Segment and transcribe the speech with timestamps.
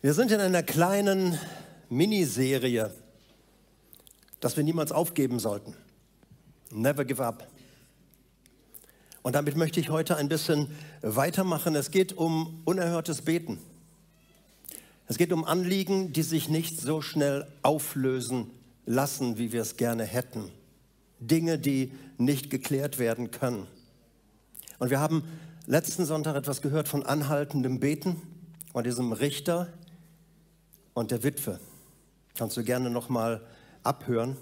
[0.00, 1.36] Wir sind in einer kleinen
[1.88, 2.92] Miniserie,
[4.38, 5.74] dass wir niemals aufgeben sollten.
[6.70, 7.48] Never give up.
[9.22, 10.68] Und damit möchte ich heute ein bisschen
[11.02, 11.74] weitermachen.
[11.74, 13.58] Es geht um unerhörtes Beten.
[15.08, 18.52] Es geht um Anliegen, die sich nicht so schnell auflösen
[18.86, 20.52] lassen, wie wir es gerne hätten.
[21.18, 23.66] Dinge, die nicht geklärt werden können.
[24.78, 25.24] Und wir haben
[25.66, 28.22] letzten Sonntag etwas gehört von anhaltendem Beten,
[28.70, 29.72] von diesem Richter,
[30.98, 31.60] und der Witwe.
[32.36, 33.40] Kannst du gerne nochmal
[33.82, 34.36] abhören.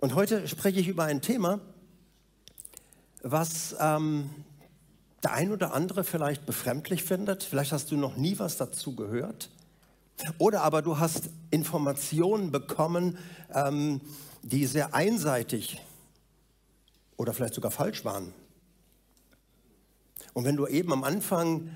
[0.00, 1.60] Und heute spreche ich über ein Thema,
[3.22, 4.30] was ähm,
[5.22, 7.42] der ein oder andere vielleicht befremdlich findet.
[7.42, 9.50] Vielleicht hast du noch nie was dazu gehört.
[10.38, 13.18] Oder aber du hast Informationen bekommen,
[13.52, 14.00] ähm,
[14.42, 15.80] die sehr einseitig
[17.16, 18.32] oder vielleicht sogar falsch waren.
[20.32, 21.70] Und wenn du eben am Anfang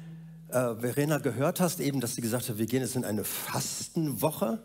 [0.49, 4.59] äh, Verena gehört hast, eben, dass sie gesagt hat, wir gehen jetzt in eine Fastenwoche,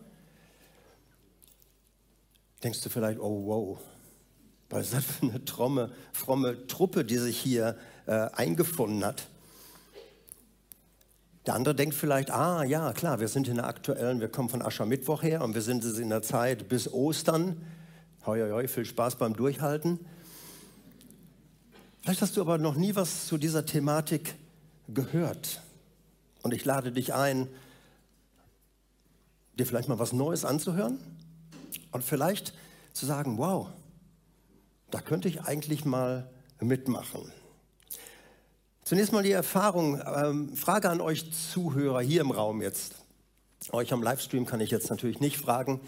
[2.64, 3.80] denkst du vielleicht, oh wow,
[4.70, 9.28] was ist das für eine tromme, fromme Truppe, die sich hier äh, eingefunden hat.
[11.46, 14.62] Der andere denkt vielleicht, ah ja, klar, wir sind in der aktuellen, wir kommen von
[14.62, 17.62] Aschermittwoch her und wir sind in der Zeit bis Ostern.
[18.26, 20.00] Hoi, hoi, hoi, viel Spaß beim Durchhalten.
[22.02, 24.36] Vielleicht hast du aber noch nie was zu dieser Thematik
[24.88, 25.62] gehört.
[26.44, 27.48] Und ich lade dich ein,
[29.58, 31.00] dir vielleicht mal was Neues anzuhören
[31.92, 32.54] und vielleicht
[32.92, 33.70] zu sagen, wow,
[34.92, 37.32] da könnte ich eigentlich mal mitmachen.
[38.84, 42.96] Zunächst mal die Erfahrung, ähm, Frage an euch Zuhörer hier im Raum jetzt.
[43.72, 45.80] Euch am Livestream kann ich jetzt natürlich nicht fragen.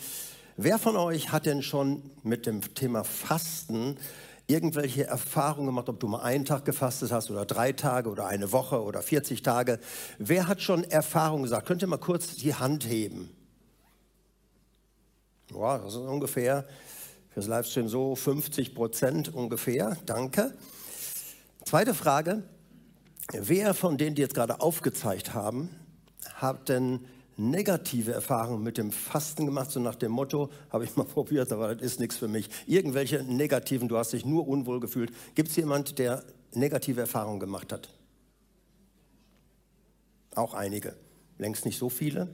[0.56, 3.98] Wer von euch hat denn schon mit dem Thema Fasten
[4.47, 8.52] irgendwelche Erfahrungen gemacht, ob du mal einen Tag gefastet hast oder drei Tage oder eine
[8.52, 9.79] Woche oder 40 Tage.
[10.19, 11.67] Wer hat schon Erfahrungen gesagt?
[11.67, 13.31] Könnt ihr mal kurz die Hand heben?
[15.52, 16.65] Ja, das ist ungefähr
[17.29, 19.97] fürs Livestream so 50 Prozent ungefähr.
[20.05, 20.53] Danke.
[21.65, 22.43] Zweite Frage.
[23.31, 25.70] Wer von denen, die jetzt gerade aufgezeigt haben,
[26.36, 27.05] hat denn
[27.37, 31.75] negative Erfahrungen mit dem Fasten gemacht, so nach dem Motto, habe ich mal probiert, aber
[31.75, 32.49] das ist nichts für mich.
[32.65, 35.11] Irgendwelche negativen, du hast dich nur unwohl gefühlt.
[35.35, 36.23] Gibt es jemand, der
[36.53, 37.89] negative Erfahrungen gemacht hat?
[40.33, 40.95] Auch einige,
[41.37, 42.33] längst nicht so viele.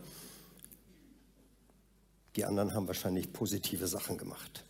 [2.35, 4.65] Die anderen haben wahrscheinlich positive Sachen gemacht.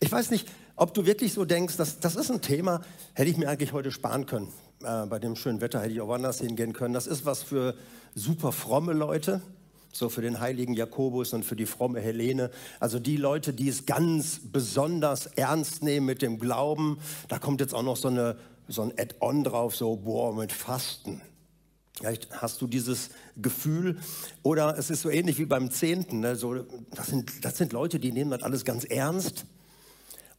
[0.00, 2.82] Ich weiß nicht, ob du wirklich so denkst, dass, das ist ein Thema,
[3.14, 4.52] hätte ich mir eigentlich heute sparen können.
[4.84, 6.94] Äh, bei dem schönen Wetter hätte ich auch woanders hingehen können.
[6.94, 7.74] Das ist was für
[8.14, 9.40] super fromme Leute,
[9.92, 12.50] so für den heiligen Jakobus und für die fromme Helene.
[12.80, 16.98] Also die Leute, die es ganz besonders ernst nehmen mit dem Glauben.
[17.28, 18.36] Da kommt jetzt auch noch so, eine,
[18.68, 21.22] so ein Add-on drauf, so, boah, mit Fasten.
[21.96, 23.98] Vielleicht hast du dieses Gefühl.
[24.42, 26.20] Oder es ist so ähnlich wie beim Zehnten.
[26.20, 26.36] Ne?
[26.36, 26.54] So,
[26.94, 29.46] das, sind, das sind Leute, die nehmen das alles ganz ernst.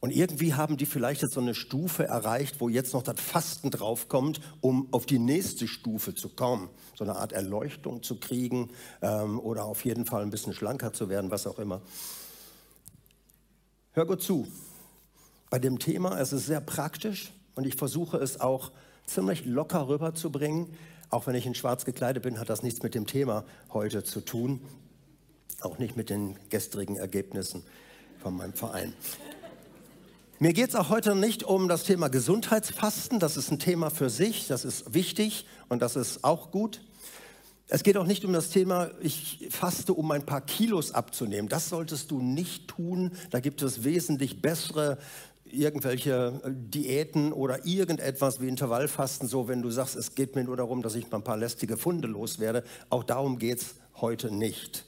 [0.06, 3.72] Und irgendwie haben die vielleicht jetzt so eine Stufe erreicht, wo jetzt noch das Fasten
[3.72, 6.70] draufkommt, um auf die nächste Stufe zu kommen.
[6.94, 8.70] So eine Art Erleuchtung zu kriegen
[9.02, 11.82] ähm, oder auf jeden Fall ein bisschen schlanker zu werden, was auch immer.
[13.94, 14.46] Hör gut zu.
[15.50, 18.70] Bei dem Thema, es ist sehr praktisch und ich versuche es auch
[19.06, 20.68] ziemlich locker rüberzubringen.
[21.10, 24.20] Auch wenn ich in schwarz gekleidet bin, hat das nichts mit dem Thema heute zu
[24.20, 24.60] tun.
[25.62, 27.64] Auch nicht mit den gestrigen Ergebnissen
[28.22, 28.94] von meinem Verein.
[30.38, 33.18] Mir geht es auch heute nicht um das Thema Gesundheitsfasten.
[33.18, 36.82] Das ist ein Thema für sich, das ist wichtig und das ist auch gut.
[37.68, 41.48] Es geht auch nicht um das Thema, ich faste, um ein paar Kilos abzunehmen.
[41.48, 43.12] Das solltest du nicht tun.
[43.30, 44.98] Da gibt es wesentlich bessere
[45.46, 50.82] irgendwelche Diäten oder irgendetwas wie Intervallfasten, so wenn du sagst, es geht mir nur darum,
[50.82, 52.62] dass ich mal ein paar lästige Funde loswerde.
[52.90, 54.84] Auch darum geht es heute nicht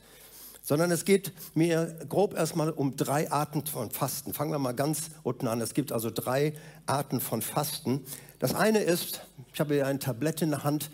[0.68, 4.34] sondern es geht mir grob erstmal um drei Arten von Fasten.
[4.34, 5.62] Fangen wir mal ganz unten an.
[5.62, 6.52] Es gibt also drei
[6.84, 8.04] Arten von Fasten.
[8.38, 9.22] Das eine ist,
[9.54, 10.90] ich habe hier ein Tablett in der Hand,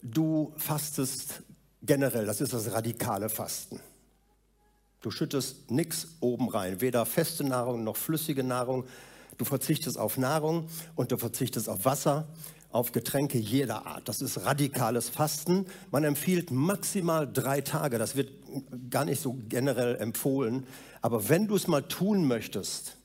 [0.00, 1.42] du fastest
[1.82, 3.80] generell, das ist das radikale Fasten.
[5.02, 8.86] Du schüttest nichts oben rein, weder feste Nahrung noch flüssige Nahrung.
[9.36, 12.28] Du verzichtest auf Nahrung und du verzichtest auf Wasser
[12.76, 14.06] auf Getränke jeder Art.
[14.06, 15.66] Das ist radikales Fasten.
[15.90, 17.98] Man empfiehlt maximal drei Tage.
[17.98, 18.30] Das wird
[18.90, 20.66] gar nicht so generell empfohlen.
[21.00, 22.96] Aber wenn du es mal tun möchtest,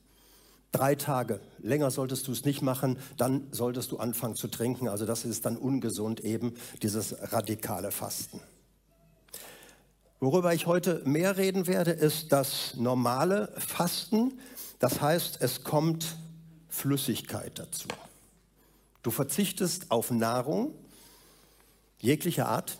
[0.72, 4.88] drei Tage, länger solltest du es nicht machen, dann solltest du anfangen zu trinken.
[4.88, 8.40] Also das ist dann ungesund eben, dieses radikale Fasten.
[10.20, 14.38] Worüber ich heute mehr reden werde, ist das normale Fasten.
[14.78, 16.16] Das heißt, es kommt
[16.68, 17.88] Flüssigkeit dazu.
[19.02, 20.74] Du verzichtest auf Nahrung
[21.98, 22.78] jeglicher Art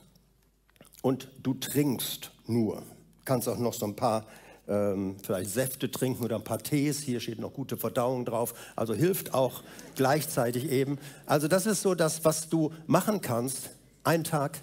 [1.01, 2.83] und du trinkst nur.
[3.25, 4.27] Kannst auch noch so ein paar
[4.69, 7.01] ähm, vielleicht Säfte trinken oder ein paar Tees.
[7.01, 8.55] Hier steht noch gute Verdauung drauf.
[8.77, 9.63] Also hilft auch
[9.97, 10.99] gleichzeitig eben.
[11.27, 13.71] Also das ist so das, was du machen kannst.
[14.05, 14.61] Ein Tag,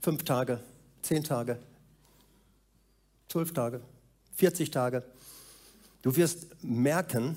[0.00, 0.60] fünf Tage,
[1.02, 1.58] zehn Tage,
[3.28, 3.80] zwölf Tage,
[4.36, 5.02] 40 Tage.
[6.02, 7.36] Du wirst merken,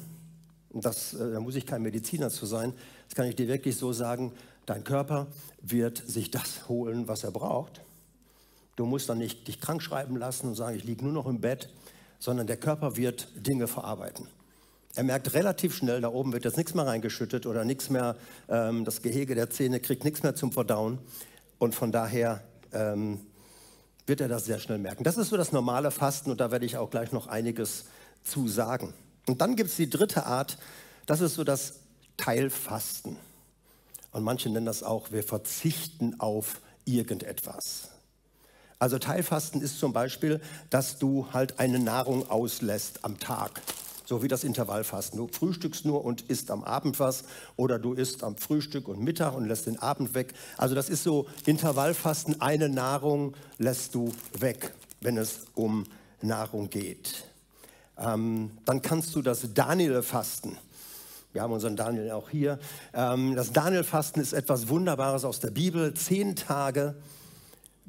[0.69, 2.73] das, äh, da muss ich kein Mediziner zu sein,
[3.15, 4.31] kann ich dir wirklich so sagen,
[4.65, 5.27] dein Körper
[5.61, 7.81] wird sich das holen, was er braucht.
[8.75, 11.41] Du musst dann nicht dich krank schreiben lassen und sagen, ich liege nur noch im
[11.41, 11.69] Bett,
[12.19, 14.27] sondern der Körper wird Dinge verarbeiten.
[14.95, 18.15] Er merkt relativ schnell, da oben wird jetzt nichts mehr reingeschüttet oder nichts mehr,
[18.47, 20.99] ähm, das Gehege der Zähne kriegt nichts mehr zum Verdauen.
[21.57, 23.19] Und von daher ähm,
[24.05, 25.03] wird er das sehr schnell merken.
[25.03, 27.85] Das ist so das normale Fasten und da werde ich auch gleich noch einiges
[28.23, 28.93] zu sagen.
[29.27, 30.57] Und dann gibt es die dritte Art,
[31.05, 31.79] das ist so das
[32.17, 33.17] Teilfasten.
[34.11, 37.89] Und manche nennen das auch, wir verzichten auf irgendetwas.
[38.79, 43.61] Also Teilfasten ist zum Beispiel, dass du halt eine Nahrung auslässt am Tag.
[44.05, 45.17] So wie das Intervallfasten.
[45.17, 47.23] Du frühstückst nur und isst am Abend was
[47.55, 50.33] oder du isst am Frühstück und Mittag und lässt den Abend weg.
[50.57, 52.41] Also das ist so Intervallfasten.
[52.41, 55.85] Eine Nahrung lässt du weg, wenn es um
[56.21, 57.23] Nahrung geht.
[57.97, 60.57] Ähm, dann kannst du das Daniel-Fasten.
[61.33, 62.59] Wir haben unseren Daniel auch hier.
[62.93, 65.93] Ähm, das Daniel-Fasten ist etwas Wunderbares aus der Bibel.
[65.95, 66.95] Zehn Tage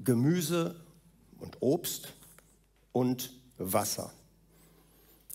[0.03, 0.75] Gemüse
[1.39, 2.15] und Obst
[2.93, 4.11] und Wasser.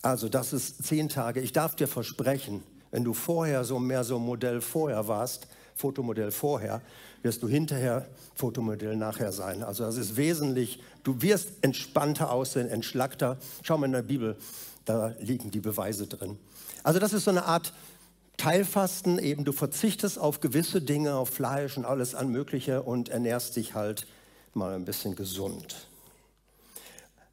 [0.02, 1.40] Also das ist zehn Tage.
[1.40, 6.82] Ich darf dir versprechen, wenn du vorher so mehr so Modell vorher warst, Fotomodell vorher,
[7.22, 9.64] wirst du hinterher Fotomodell nachher sein.
[9.64, 13.38] Also das ist wesentlich, du wirst entspannter aussehen, entschlackter.
[13.62, 14.36] Schau mal in der Bibel,
[14.86, 16.38] da liegen die Beweise drin.
[16.84, 17.74] Also das ist so eine Art
[18.40, 23.58] Teilfasten, eben du verzichtest auf gewisse Dinge, auf Fleisch und alles an Mögliche und ernährst
[23.58, 24.08] dich halt
[24.54, 25.90] mal ein bisschen gesund.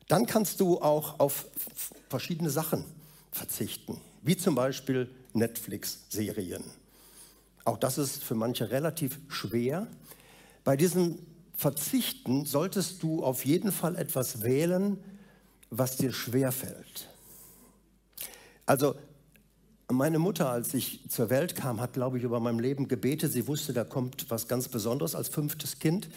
[0.08, 1.47] Dann kannst du auch auf
[2.08, 2.85] verschiedene Sachen
[3.31, 6.64] verzichten, wie zum Beispiel Netflix-Serien.
[7.64, 9.87] Auch das ist für manche relativ schwer.
[10.64, 11.20] Bei diesem
[11.56, 14.99] Verzichten solltest du auf jeden Fall etwas wählen,
[15.70, 17.09] was dir schwer fällt.
[18.67, 18.97] Also
[19.91, 23.33] meine Mutter, als ich zur Welt kam, hat, glaube ich, über mein Leben gebetet.
[23.33, 26.09] Sie wusste, da kommt was ganz Besonderes als fünftes Kind.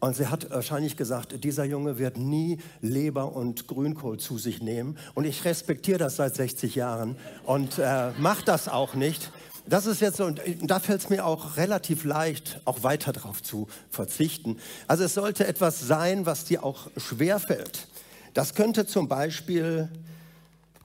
[0.00, 4.98] Und sie hat wahrscheinlich gesagt, dieser Junge wird nie Leber und Grünkohl zu sich nehmen.
[5.14, 9.30] Und ich respektiere das seit 60 Jahren und äh, mache das auch nicht.
[9.66, 13.42] Das ist jetzt so, und da fällt es mir auch relativ leicht, auch weiter darauf
[13.42, 14.58] zu verzichten.
[14.88, 17.88] Also es sollte etwas sein, was dir auch schwer fällt.
[18.34, 19.88] Das könnte zum Beispiel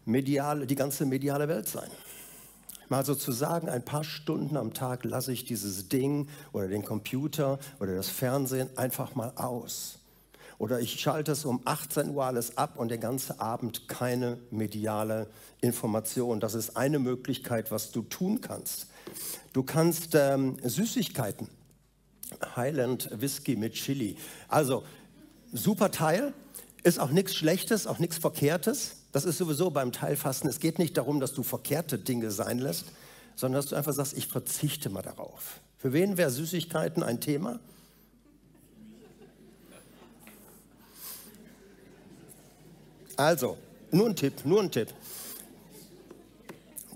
[0.10, 1.90] medial, die ganze mediale Welt sein.
[2.90, 7.96] Mal sozusagen ein paar Stunden am Tag lasse ich dieses Ding oder den Computer oder
[7.96, 10.00] das Fernsehen einfach mal aus.
[10.58, 15.28] Oder ich schalte es um 18 Uhr alles ab und der ganze Abend keine mediale
[15.62, 16.40] Information.
[16.40, 18.88] Das ist eine Möglichkeit, was du tun kannst.
[19.54, 21.48] Du kannst ähm, Süßigkeiten,
[22.56, 24.18] Highland Whisky mit Chili.
[24.50, 24.84] Also
[25.54, 26.34] super Teil,
[26.84, 28.99] ist auch nichts Schlechtes, auch nichts Verkehrtes.
[29.12, 30.50] Das ist sowieso beim Teilfasten.
[30.50, 32.86] Es geht nicht darum, dass du verkehrte Dinge sein lässt,
[33.36, 35.60] sondern dass du einfach sagst, ich verzichte mal darauf.
[35.78, 37.60] Für wen wäre Süßigkeiten ein Thema?
[43.16, 43.58] Also,
[43.92, 44.94] nur ein Tipp, nur ein Tipp.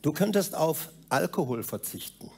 [0.02, 2.30] Du könntest auf Alkohol verzichten.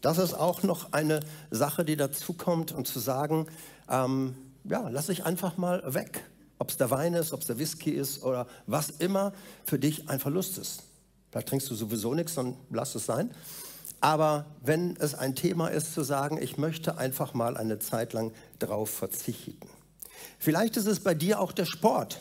[0.00, 1.20] Das ist auch noch eine
[1.50, 3.46] Sache, die dazu kommt, und zu sagen,
[3.88, 6.24] ähm, ja, lass ich einfach mal weg.
[6.58, 9.32] Ob es der Wein ist, ob es der Whisky ist oder was immer
[9.64, 10.82] für dich ein Verlust ist.
[11.30, 13.30] Vielleicht trinkst du sowieso nichts, dann lass es sein.
[14.00, 18.32] Aber wenn es ein Thema ist, zu sagen, ich möchte einfach mal eine Zeit lang
[18.58, 19.56] darauf verzichten.
[20.38, 22.20] Vielleicht ist es bei dir auch der Sport,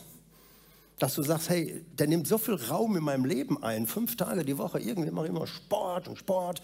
[0.97, 4.45] dass du sagst, hey, der nimmt so viel Raum in meinem Leben ein, fünf Tage
[4.45, 6.61] die Woche, irgendwie mache ich immer Sport und Sport.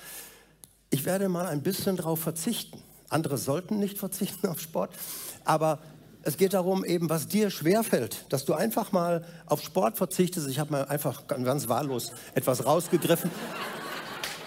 [0.90, 2.82] Ich werde mal ein bisschen darauf verzichten.
[3.10, 4.92] Andere sollten nicht verzichten auf Sport,
[5.44, 5.80] aber
[6.24, 10.48] es geht darum, eben, was dir schwerfällt, dass du einfach mal auf Sport verzichtest.
[10.50, 13.32] Ich habe mal einfach ganz wahllos etwas rausgegriffen.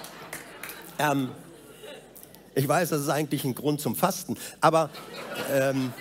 [0.99, 1.31] ähm,
[2.55, 4.91] ich weiß, das ist eigentlich ein Grund zum Fasten, aber
[5.51, 5.93] ähm,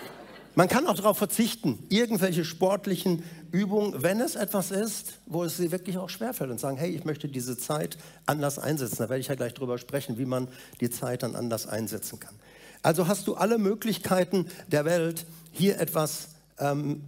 [0.54, 5.72] man kann auch darauf verzichten, irgendwelche sportlichen Übungen, wenn es etwas ist, wo es dir
[5.72, 8.98] wirklich auch schwerfällt und sagen, hey, ich möchte diese Zeit anders einsetzen.
[8.98, 10.50] Da werde ich ja gleich drüber sprechen, wie man
[10.82, 12.36] die Zeit dann anders einsetzen kann.
[12.84, 17.04] Also hast du alle Möglichkeiten der Welt, hier etwas ähm,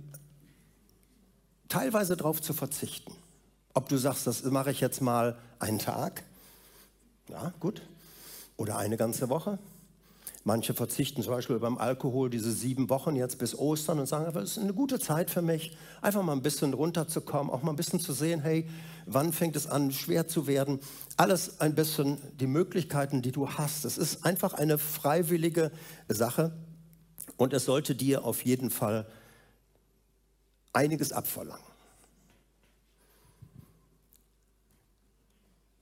[1.69, 3.13] teilweise darauf zu verzichten.
[3.73, 6.23] Ob du sagst, das mache ich jetzt mal einen Tag,
[7.29, 7.81] ja gut,
[8.57, 9.57] oder eine ganze Woche.
[10.45, 14.41] Manche verzichten zum Beispiel beim Alkohol diese sieben Wochen jetzt bis Ostern und sagen, aber
[14.41, 17.77] es ist eine gute Zeit für mich, einfach mal ein bisschen runterzukommen, auch mal ein
[17.77, 18.67] bisschen zu sehen, hey,
[19.05, 20.79] wann fängt es an, schwer zu werden.
[21.15, 23.85] Alles ein bisschen die Möglichkeiten, die du hast.
[23.85, 25.71] Es ist einfach eine freiwillige
[26.09, 26.51] Sache
[27.37, 29.05] und es sollte dir auf jeden Fall
[30.73, 31.65] einiges abverlangen.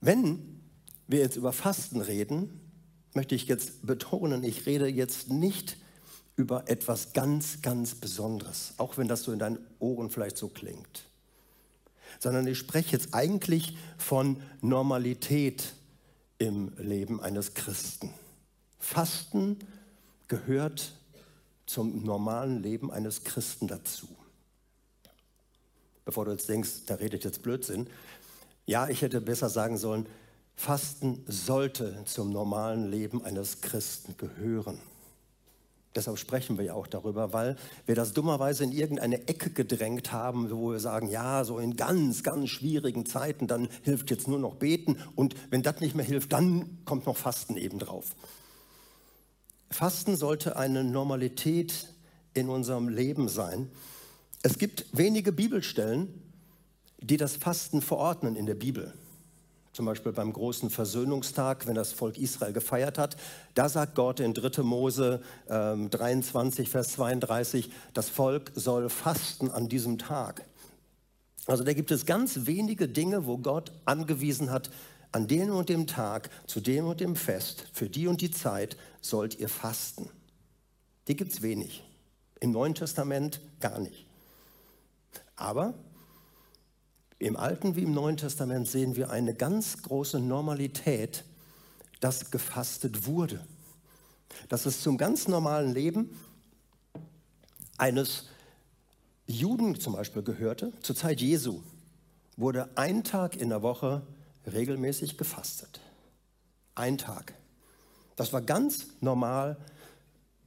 [0.00, 0.60] Wenn
[1.06, 2.60] wir jetzt über Fasten reden,
[3.14, 5.76] möchte ich jetzt betonen, ich rede jetzt nicht
[6.36, 11.04] über etwas ganz, ganz Besonderes, auch wenn das so in deinen Ohren vielleicht so klingt,
[12.18, 15.74] sondern ich spreche jetzt eigentlich von Normalität
[16.38, 18.12] im Leben eines Christen.
[18.78, 19.58] Fasten
[20.26, 20.94] gehört
[21.72, 24.08] zum normalen Leben eines Christen dazu.
[26.04, 27.88] Bevor du jetzt denkst, da redet jetzt Blödsinn,
[28.66, 30.06] ja, ich hätte besser sagen sollen,
[30.54, 34.78] Fasten sollte zum normalen Leben eines Christen gehören.
[35.94, 40.50] Deshalb sprechen wir ja auch darüber, weil wir das dummerweise in irgendeine Ecke gedrängt haben,
[40.50, 44.54] wo wir sagen, ja, so in ganz, ganz schwierigen Zeiten, dann hilft jetzt nur noch
[44.54, 48.14] beten und wenn das nicht mehr hilft, dann kommt noch Fasten eben drauf.
[49.72, 51.88] Fasten sollte eine Normalität
[52.34, 53.70] in unserem Leben sein.
[54.42, 56.08] Es gibt wenige Bibelstellen,
[57.00, 58.94] die das Fasten verordnen in der Bibel
[59.72, 63.16] zum Beispiel beim großen Versöhnungstag, wenn das Volk Israel gefeiert hat,
[63.54, 64.62] da sagt Gott in 3.
[64.62, 70.44] Mose äh, 23, Vers 32, das Volk soll fasten an diesem Tag.
[71.46, 74.70] Also da gibt es ganz wenige Dinge, wo Gott angewiesen hat,
[75.10, 78.76] an dem und dem Tag, zu dem und dem Fest, für die und die Zeit
[79.02, 80.08] sollt ihr fasten.
[81.08, 81.84] Die gibt es wenig.
[82.40, 84.06] Im Neuen Testament gar nicht.
[85.36, 85.74] Aber
[87.18, 91.24] im Alten wie im Neuen Testament sehen wir eine ganz große Normalität,
[92.00, 93.44] dass gefastet wurde.
[94.48, 96.18] Dass es zum ganz normalen Leben
[97.78, 98.26] eines
[99.26, 100.72] Juden zum Beispiel gehörte.
[100.80, 101.62] Zur Zeit Jesu
[102.36, 104.02] wurde ein Tag in der Woche
[104.52, 105.80] regelmäßig gefastet.
[106.74, 107.34] Ein Tag.
[108.22, 109.56] Das war ganz normal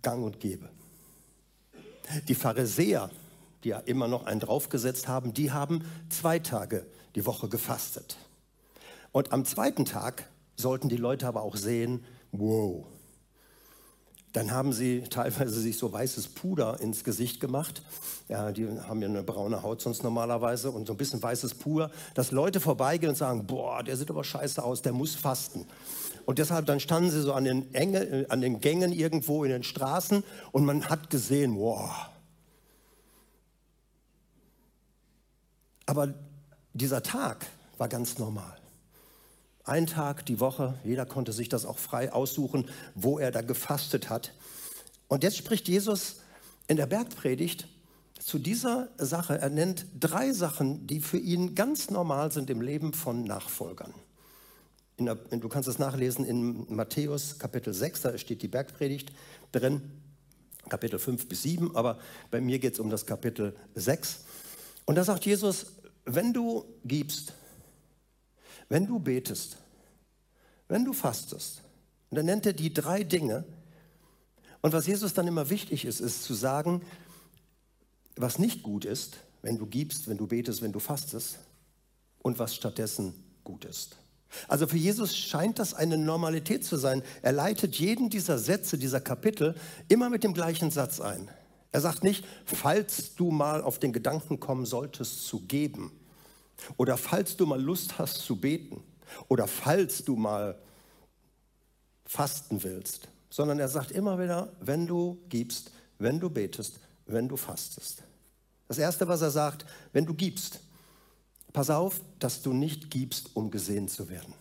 [0.01, 0.69] gang und gäbe.
[2.27, 3.09] Die Pharisäer
[3.65, 8.15] die ja immer noch einen draufgesetzt haben, die haben zwei Tage die Woche gefastet.
[9.11, 12.85] Und am zweiten Tag sollten die Leute aber auch sehen, wow.
[14.33, 17.81] Dann haben sie teilweise sich so weißes Puder ins Gesicht gemacht.
[18.27, 21.89] Ja, die haben ja eine braune Haut sonst normalerweise und so ein bisschen weißes Puder,
[22.13, 25.65] dass Leute vorbeigehen und sagen, boah, der sieht aber scheiße aus, der muss fasten.
[26.25, 29.51] Und deshalb dann standen sie so an den, Enge, äh, an den Gängen irgendwo in
[29.51, 32.09] den Straßen und man hat gesehen, wow,
[35.85, 36.13] Aber
[36.73, 37.45] dieser Tag
[37.77, 38.57] war ganz normal.
[39.63, 44.09] Ein Tag die Woche, jeder konnte sich das auch frei aussuchen, wo er da gefastet
[44.09, 44.33] hat.
[45.07, 46.17] Und jetzt spricht Jesus
[46.67, 47.67] in der Bergpredigt
[48.19, 49.39] zu dieser Sache.
[49.39, 53.93] Er nennt drei Sachen, die für ihn ganz normal sind im Leben von Nachfolgern.
[54.97, 59.11] Der, du kannst es nachlesen in Matthäus Kapitel 6, da steht die Bergpredigt
[59.51, 59.81] drin,
[60.69, 61.99] Kapitel 5 bis 7, aber
[62.31, 64.25] bei mir geht es um das Kapitel 6.
[64.85, 65.67] Und da sagt Jesus,
[66.05, 67.33] wenn du gibst,
[68.69, 69.57] wenn du betest,
[70.67, 71.61] wenn du fastest,
[72.09, 73.43] und dann nennt er die drei Dinge.
[74.61, 76.81] Und was Jesus dann immer wichtig ist, ist zu sagen,
[78.15, 81.39] was nicht gut ist, wenn du gibst, wenn du betest, wenn du fastest,
[82.19, 83.97] und was stattdessen gut ist.
[84.47, 87.03] Also für Jesus scheint das eine Normalität zu sein.
[87.21, 89.55] Er leitet jeden dieser Sätze, dieser Kapitel
[89.87, 91.29] immer mit dem gleichen Satz ein.
[91.71, 95.91] Er sagt nicht, falls du mal auf den Gedanken kommen solltest zu geben
[96.77, 98.81] oder falls du mal Lust hast zu beten
[99.27, 100.57] oder falls du mal
[102.05, 107.35] fasten willst, sondern er sagt immer wieder, wenn du gibst, wenn du betest, wenn du
[107.35, 108.03] fastest.
[108.67, 110.59] Das Erste, was er sagt, wenn du gibst,
[111.55, 114.33] pass auf, dass du nicht gibst, um gesehen zu werden.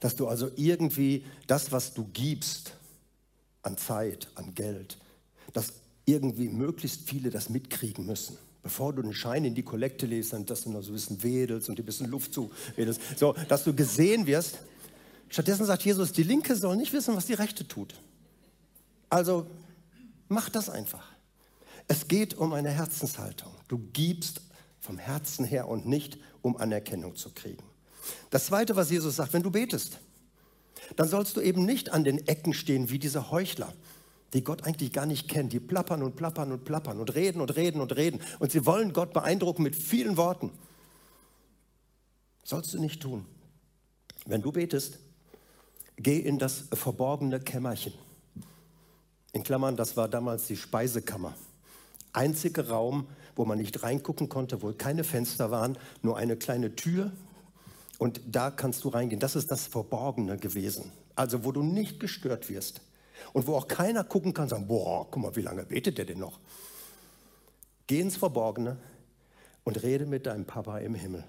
[0.00, 2.72] Dass du also irgendwie das, was du gibst,
[3.62, 4.96] an Zeit, an Geld,
[5.52, 5.74] dass
[6.06, 8.38] irgendwie möglichst viele das mitkriegen müssen.
[8.62, 11.22] Bevor du den Schein in die Kollekte legst, dann, dass du noch so ein bisschen
[11.22, 14.60] wedelst und dir ein bisschen Luft zuwedelst, so, dass du gesehen wirst.
[15.28, 17.94] Stattdessen sagt Jesus, die Linke soll nicht wissen, was die Rechte tut.
[19.10, 19.46] Also
[20.28, 21.06] mach das einfach.
[21.86, 23.52] Es geht um eine Herzenshaltung.
[23.68, 24.40] Du gibst
[24.80, 27.62] vom Herzen her und nicht, um Anerkennung zu kriegen.
[28.30, 29.98] Das Zweite, was Jesus sagt, wenn du betest,
[30.96, 33.72] dann sollst du eben nicht an den Ecken stehen wie diese Heuchler,
[34.32, 35.52] die Gott eigentlich gar nicht kennt.
[35.52, 38.20] Die plappern und plappern und plappern und reden und reden und reden.
[38.38, 40.50] Und sie wollen Gott beeindrucken mit vielen Worten.
[42.44, 43.26] Sollst du nicht tun.
[44.26, 44.98] Wenn du betest,
[45.96, 47.92] geh in das verborgene Kämmerchen.
[49.32, 51.34] In Klammern, das war damals die Speisekammer.
[52.12, 53.06] Einziger Raum,
[53.36, 57.12] wo man nicht reingucken konnte, wo keine Fenster waren, nur eine kleine Tür.
[57.98, 59.20] Und da kannst du reingehen.
[59.20, 60.92] Das ist das Verborgene gewesen.
[61.16, 62.80] Also wo du nicht gestört wirst.
[63.32, 66.18] Und wo auch keiner gucken kann, sagen, boah, guck mal, wie lange betet der denn
[66.18, 66.40] noch?
[67.86, 68.78] Geh ins Verborgene
[69.64, 71.24] und rede mit deinem Papa im Himmel.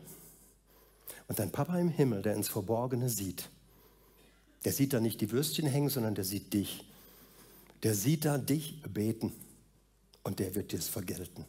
[1.28, 3.50] Und dein Papa im Himmel, der ins Verborgene sieht,
[4.64, 6.86] der sieht da nicht die Würstchen hängen, sondern der sieht dich.
[7.84, 9.34] Der sieht da dich beten
[10.24, 11.46] und der wird dir es vergelten.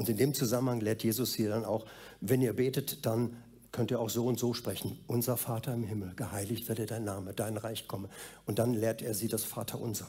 [0.00, 1.84] Und in dem Zusammenhang lehrt Jesus hier dann auch,
[2.22, 3.36] wenn ihr betet, dann
[3.70, 4.98] könnt ihr auch so und so sprechen.
[5.06, 8.08] Unser Vater im Himmel, geheiligt werde dein Name, dein Reich komme.
[8.46, 10.08] Und dann lehrt er sie das Vaterunser.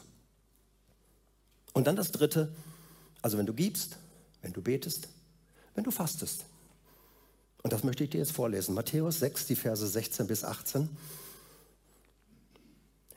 [1.74, 2.54] Und dann das Dritte,
[3.20, 3.98] also wenn du gibst,
[4.40, 5.10] wenn du betest,
[5.74, 6.46] wenn du fastest.
[7.62, 8.74] Und das möchte ich dir jetzt vorlesen.
[8.74, 10.88] Matthäus 6, die Verse 16 bis 18.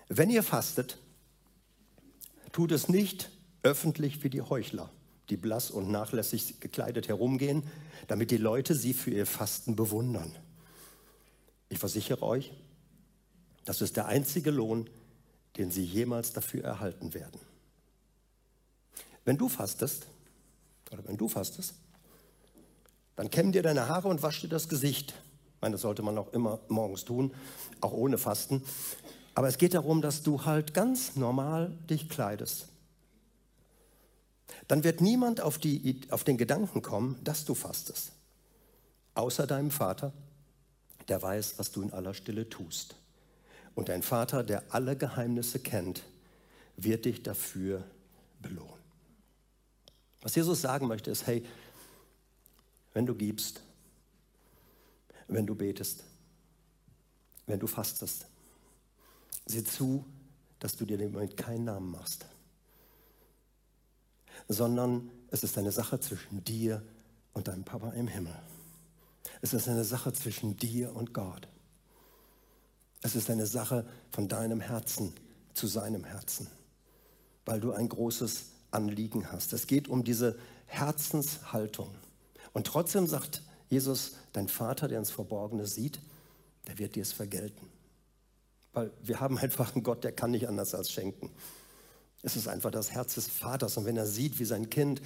[0.10, 0.98] Wenn ihr fastet,
[2.52, 3.30] tut es nicht
[3.64, 4.90] öffentlich wie die Heuchler,
[5.30, 7.64] die blass und nachlässig gekleidet herumgehen,
[8.08, 10.36] damit die Leute sie für ihr Fasten bewundern.
[11.70, 12.54] Ich versichere euch,
[13.66, 14.90] das ist der einzige Lohn,
[15.58, 17.40] den sie jemals dafür erhalten werden.
[19.24, 20.06] Wenn du fastest,
[20.92, 21.74] oder wenn du fastest,
[23.16, 25.14] dann kämm dir deine Haare und wasch dir das Gesicht.
[25.56, 27.34] Ich meine, das sollte man auch immer morgens tun,
[27.82, 28.62] auch ohne Fasten.
[29.34, 32.68] Aber es geht darum, dass du halt ganz normal dich kleidest.
[34.68, 38.12] Dann wird niemand auf, die, auf den Gedanken kommen, dass du fastest.
[39.14, 40.14] Außer deinem Vater,
[41.08, 42.96] der weiß, was du in aller Stille tust.
[43.76, 46.04] Und dein Vater, der alle Geheimnisse kennt,
[46.78, 47.84] wird dich dafür
[48.42, 48.74] belohnen.
[50.22, 51.46] Was Jesus sagen möchte, ist, hey,
[52.94, 53.62] wenn du gibst,
[55.28, 56.04] wenn du betest,
[57.46, 58.26] wenn du fastest.
[59.46, 60.06] Sieh zu,
[60.60, 62.26] dass du dir im Moment keinen Namen machst,
[64.48, 66.82] sondern es ist eine Sache zwischen dir
[67.34, 68.36] und deinem Papa im Himmel.
[69.42, 71.48] Es ist eine Sache zwischen dir und Gott.
[73.02, 75.14] Es ist eine Sache von deinem Herzen
[75.54, 76.48] zu seinem Herzen,
[77.46, 79.54] weil du ein großes Anliegen hast.
[79.54, 81.90] Es geht um diese Herzenshaltung.
[82.54, 86.00] Und trotzdem sagt Jesus, dein Vater, der ins Verborgene sieht,
[86.68, 87.70] der wird dir es vergelten.
[88.74, 91.32] Weil wir haben einfach einen Gott, der kann nicht anders als schenken.
[92.26, 93.78] Es ist einfach das Herz des Vaters.
[93.78, 95.00] Und wenn er sieht, wie sein Kind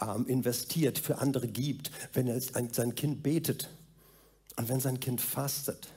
[0.00, 3.70] ähm, investiert, für andere gibt, wenn er sein Kind betet
[4.56, 5.88] und wenn sein Kind fastet,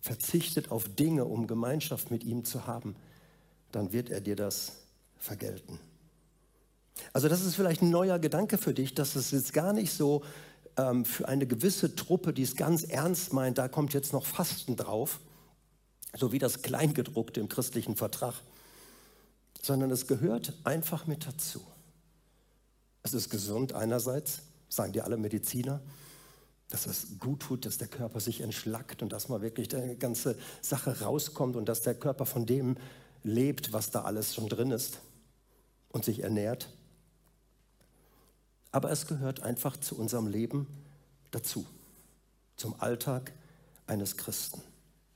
[0.00, 2.96] verzichtet auf Dinge, um Gemeinschaft mit ihm zu haben,
[3.70, 4.72] dann wird er dir das
[5.18, 5.78] vergelten.
[7.12, 10.22] Also das ist vielleicht ein neuer Gedanke für dich, dass es jetzt gar nicht so
[10.78, 14.74] ähm, für eine gewisse Truppe, die es ganz ernst meint, da kommt jetzt noch Fasten
[14.74, 15.20] drauf,
[16.16, 18.34] so wie das Kleingedruckte im christlichen Vertrag,
[19.62, 21.62] sondern es gehört einfach mit dazu.
[23.02, 25.80] Es ist gesund einerseits, sagen dir alle Mediziner,
[26.68, 30.36] dass es gut tut, dass der Körper sich entschlackt und dass mal wirklich die ganze
[30.60, 32.76] Sache rauskommt und dass der Körper von dem
[33.22, 34.98] lebt, was da alles schon drin ist
[35.90, 36.68] und sich ernährt
[38.72, 40.66] aber es gehört einfach zu unserem Leben
[41.30, 41.66] dazu,
[42.56, 43.32] zum Alltag
[43.86, 44.62] eines Christen,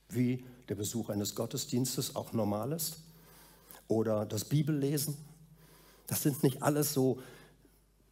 [0.09, 2.99] wie der Besuch eines Gottesdienstes auch normal ist
[3.87, 5.17] oder das Bibellesen.
[6.07, 7.21] Das sind nicht alles so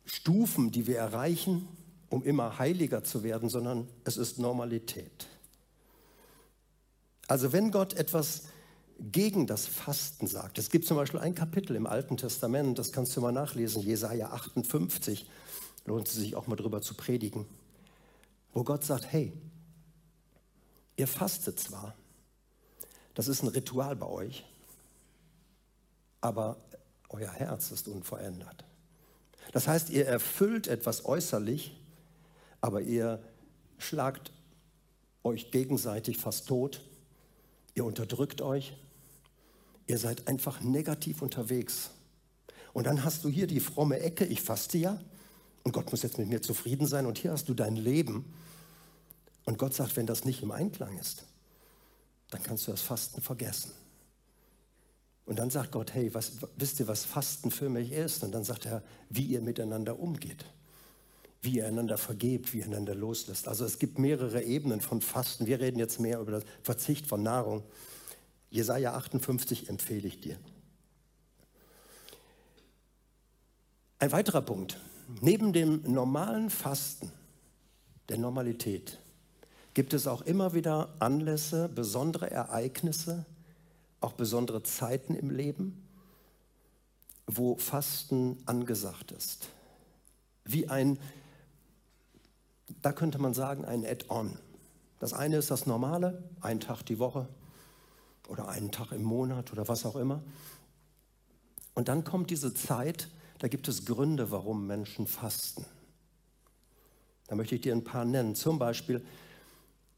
[0.05, 1.67] Stufen, die wir erreichen,
[2.09, 5.27] um immer heiliger zu werden, sondern es ist Normalität.
[7.27, 8.43] Also wenn Gott etwas
[8.99, 10.57] gegen das Fasten sagt.
[10.57, 14.31] Es gibt zum Beispiel ein Kapitel im Alten Testament, das kannst du mal nachlesen, Jesaja
[14.31, 15.29] 58,
[15.85, 17.45] lohnt es sich auch mal drüber zu predigen,
[18.53, 19.33] wo Gott sagt: Hey,
[20.95, 21.93] ihr fastet zwar,
[23.13, 24.45] das ist ein Ritual bei euch,
[26.25, 26.57] aber
[27.09, 28.65] euer Herz ist unverändert.
[29.51, 31.79] Das heißt, ihr erfüllt etwas äußerlich,
[32.61, 33.21] aber ihr
[33.77, 34.31] schlagt
[35.23, 36.81] euch gegenseitig fast tot,
[37.75, 38.75] ihr unterdrückt euch,
[39.87, 41.91] Ihr seid einfach negativ unterwegs.
[42.73, 44.99] Und dann hast du hier die fromme Ecke, ich faste ja,
[45.63, 48.33] und Gott muss jetzt mit mir zufrieden sein, und hier hast du dein Leben.
[49.45, 51.23] Und Gott sagt, wenn das nicht im Einklang ist,
[52.31, 53.71] dann kannst du das Fasten vergessen.
[55.25, 58.23] Und dann sagt Gott, hey, was, wisst ihr, was Fasten für mich ist?
[58.23, 60.45] Und dann sagt er, wie ihr miteinander umgeht,
[61.41, 63.47] wie ihr einander vergebt, wie ihr einander loslässt.
[63.47, 65.47] Also es gibt mehrere Ebenen von Fasten.
[65.47, 67.63] Wir reden jetzt mehr über das Verzicht von Nahrung.
[68.51, 70.37] Jesaja 58 empfehle ich dir.
[73.97, 74.79] Ein weiterer Punkt.
[75.21, 77.11] Neben dem normalen Fasten,
[78.09, 78.99] der Normalität,
[79.73, 83.25] gibt es auch immer wieder Anlässe, besondere Ereignisse,
[84.05, 85.83] auch besondere Zeiten im Leben,
[87.27, 89.49] wo Fasten angesagt ist.
[90.43, 90.99] Wie ein,
[92.81, 94.37] da könnte man sagen, ein Add-on.
[94.99, 97.27] Das eine ist das Normale, ein Tag die Woche
[98.27, 100.21] oder einen Tag im Monat oder was auch immer.
[101.73, 105.65] Und dann kommt diese Zeit, da gibt es Gründe, warum Menschen fasten.
[107.27, 108.35] Da möchte ich dir ein paar nennen.
[108.35, 109.03] Zum Beispiel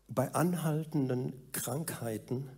[0.08, 2.50] bei anhaltenden Krankheiten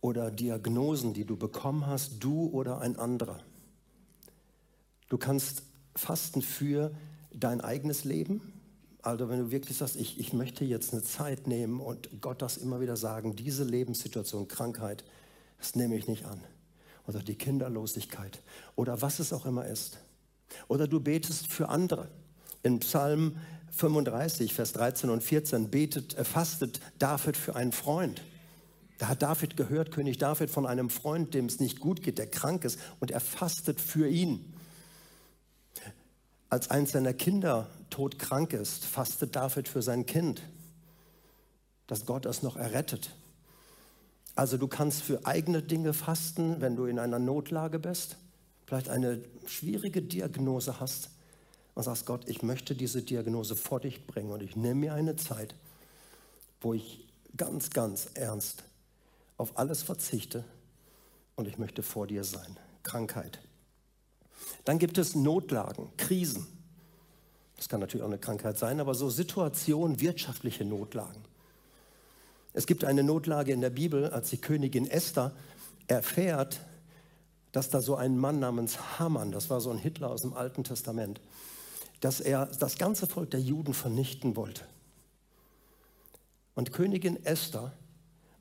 [0.00, 3.40] oder Diagnosen, die du bekommen hast, du oder ein anderer.
[5.08, 5.62] Du kannst
[5.94, 6.92] fasten für
[7.32, 8.52] dein eigenes Leben.
[9.02, 12.56] Also wenn du wirklich sagst, ich, ich möchte jetzt eine Zeit nehmen und Gott das
[12.56, 15.04] immer wieder sagen, diese Lebenssituation, Krankheit,
[15.58, 16.40] das nehme ich nicht an.
[17.06, 18.40] Oder die Kinderlosigkeit
[18.76, 19.98] oder was es auch immer ist.
[20.68, 22.08] Oder du betest für andere.
[22.62, 23.36] In Psalm
[23.72, 28.22] 35, Vers 13 und 14 betet, er fastet David für einen Freund.
[29.00, 32.26] Da hat David gehört, König David, von einem Freund, dem es nicht gut geht, der
[32.26, 34.52] krank ist, und er fastet für ihn.
[36.50, 40.42] Als eins seiner Kinder todkrank ist, fastet David für sein Kind,
[41.86, 43.16] dass Gott es noch errettet.
[44.34, 48.18] Also du kannst für eigene Dinge fasten, wenn du in einer Notlage bist,
[48.66, 51.08] vielleicht eine schwierige Diagnose hast
[51.74, 55.16] und sagst, Gott, ich möchte diese Diagnose vor dich bringen und ich nehme mir eine
[55.16, 55.54] Zeit,
[56.60, 58.64] wo ich ganz, ganz ernst
[59.40, 60.44] auf alles verzichte
[61.34, 62.58] und ich möchte vor dir sein.
[62.82, 63.40] Krankheit.
[64.64, 66.46] Dann gibt es Notlagen, Krisen.
[67.56, 71.24] Das kann natürlich auch eine Krankheit sein, aber so Situationen, wirtschaftliche Notlagen.
[72.52, 75.32] Es gibt eine Notlage in der Bibel, als die Königin Esther
[75.86, 76.60] erfährt,
[77.52, 80.64] dass da so ein Mann namens Haman, das war so ein Hitler aus dem Alten
[80.64, 81.20] Testament,
[82.00, 84.64] dass er das ganze Volk der Juden vernichten wollte.
[86.54, 87.72] Und Königin Esther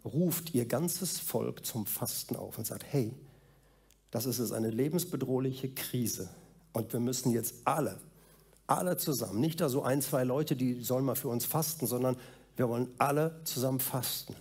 [0.05, 3.13] ruft ihr ganzes Volk zum Fasten auf und sagt, hey,
[4.11, 6.29] das ist jetzt eine lebensbedrohliche Krise
[6.73, 7.99] und wir müssen jetzt alle,
[8.67, 12.17] alle zusammen, nicht da so ein, zwei Leute, die sollen mal für uns fasten, sondern
[12.55, 14.35] wir wollen alle zusammen fasten.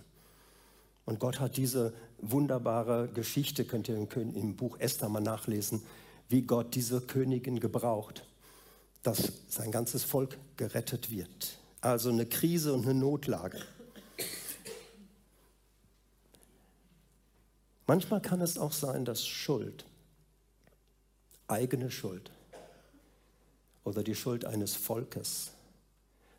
[1.05, 5.81] Und Gott hat diese wunderbare Geschichte, könnt ihr im Buch Esther mal nachlesen,
[6.27, 8.25] wie Gott diese Königin gebraucht,
[9.01, 11.57] dass sein ganzes Volk gerettet wird.
[11.81, 13.59] Also eine Krise und eine Notlage.
[17.89, 19.83] Manchmal kann es auch sein, dass Schuld,
[21.47, 22.29] eigene Schuld
[23.83, 25.53] oder die Schuld eines Volkes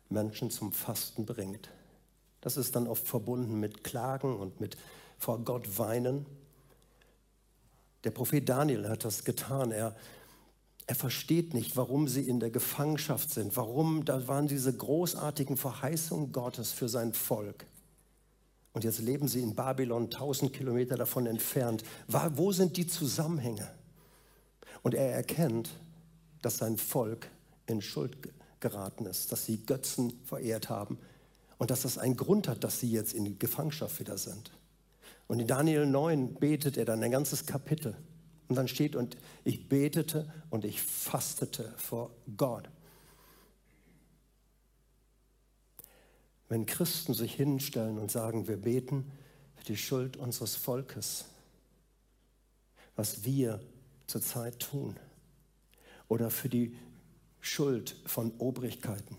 [0.07, 1.67] Menschen zum Fasten bringt.
[2.39, 4.77] Das ist dann oft verbunden mit Klagen und mit
[5.17, 6.25] vor Gott weinen.
[8.05, 9.71] Der Prophet Daniel hat das getan.
[9.71, 9.93] Er,
[10.87, 13.57] er versteht nicht, warum sie in der Gefangenschaft sind.
[13.57, 17.65] Warum, da waren diese großartigen Verheißungen Gottes für sein Volk.
[18.73, 21.83] Und jetzt leben sie in Babylon, tausend Kilometer davon entfernt.
[22.07, 23.69] Wo sind die Zusammenhänge?
[24.81, 25.69] Und er erkennt,
[26.41, 27.27] dass sein Volk
[27.67, 28.17] in Schuld
[28.59, 30.97] geraten ist, dass sie Götzen verehrt haben
[31.57, 34.51] und dass das einen Grund hat, dass sie jetzt in Gefangenschaft wieder sind.
[35.27, 37.95] Und in Daniel 9 betet er dann ein ganzes Kapitel.
[38.47, 42.69] Und dann steht, und ich betete und ich fastete vor Gott.
[46.51, 49.09] Wenn Christen sich hinstellen und sagen, wir beten
[49.55, 51.23] für die Schuld unseres Volkes,
[52.97, 53.61] was wir
[54.05, 54.97] zurzeit tun,
[56.09, 56.75] oder für die
[57.39, 59.15] Schuld von Obrigkeiten.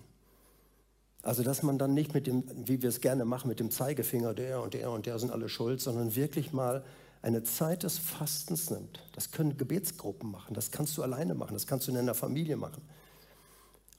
[1.22, 4.34] Also, dass man dann nicht mit dem, wie wir es gerne machen, mit dem Zeigefinger,
[4.34, 6.84] der und der und der sind alle schuld, sondern wirklich mal
[7.22, 9.08] eine Zeit des Fastens nimmt.
[9.14, 12.58] Das können Gebetsgruppen machen, das kannst du alleine machen, das kannst du in einer Familie
[12.58, 12.82] machen.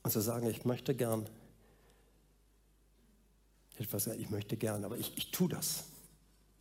[0.04, 1.28] Und zu sagen, ich möchte gern
[3.84, 5.86] etwas, ich möchte gern, aber ich, ich tue das.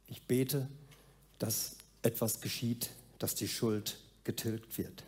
[0.06, 0.68] Ich bete,
[1.38, 5.04] dass etwas geschieht, dass die Schuld getilgt wird.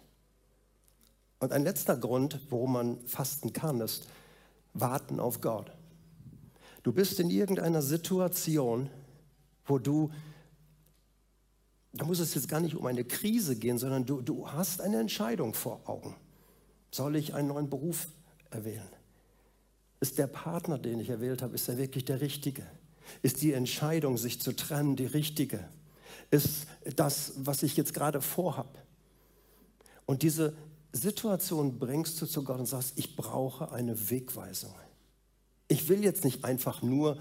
[1.41, 4.09] Und ein letzter Grund, warum man fasten kann, ist
[4.73, 5.71] warten auf Gott.
[6.83, 8.91] Du bist in irgendeiner Situation,
[9.67, 10.11] wo du,
[11.93, 14.99] da muss es jetzt gar nicht um eine Krise gehen, sondern du, du hast eine
[14.99, 16.15] Entscheidung vor Augen.
[16.91, 18.09] Soll ich einen neuen Beruf
[18.51, 18.89] erwählen?
[20.05, 22.67] Ist der Partner, den ich erwählt habe, ist er wirklich der richtige?
[23.23, 25.67] Ist die Entscheidung, sich zu trennen, die richtige?
[26.31, 28.85] Ist das, was ich jetzt gerade vorhab?
[30.05, 30.53] Und diese
[30.93, 34.75] Situation bringst du zu Gott und sagst, ich brauche eine Wegweisung.
[35.69, 37.17] Ich will jetzt nicht einfach nur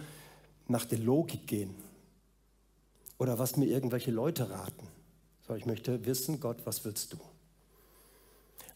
[0.67, 1.73] nach der Logik gehen
[3.17, 4.89] oder was mir irgendwelche Leute raten,
[5.47, 7.17] sondern ich möchte wissen, Gott, was willst du?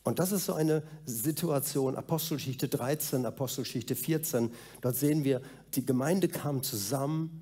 [0.08, 4.52] Und das ist so eine Situation, Apostelgeschichte 13, Apostelgeschichte 14.
[4.80, 5.42] Dort sehen wir,
[5.74, 7.42] die Gemeinde kam zusammen,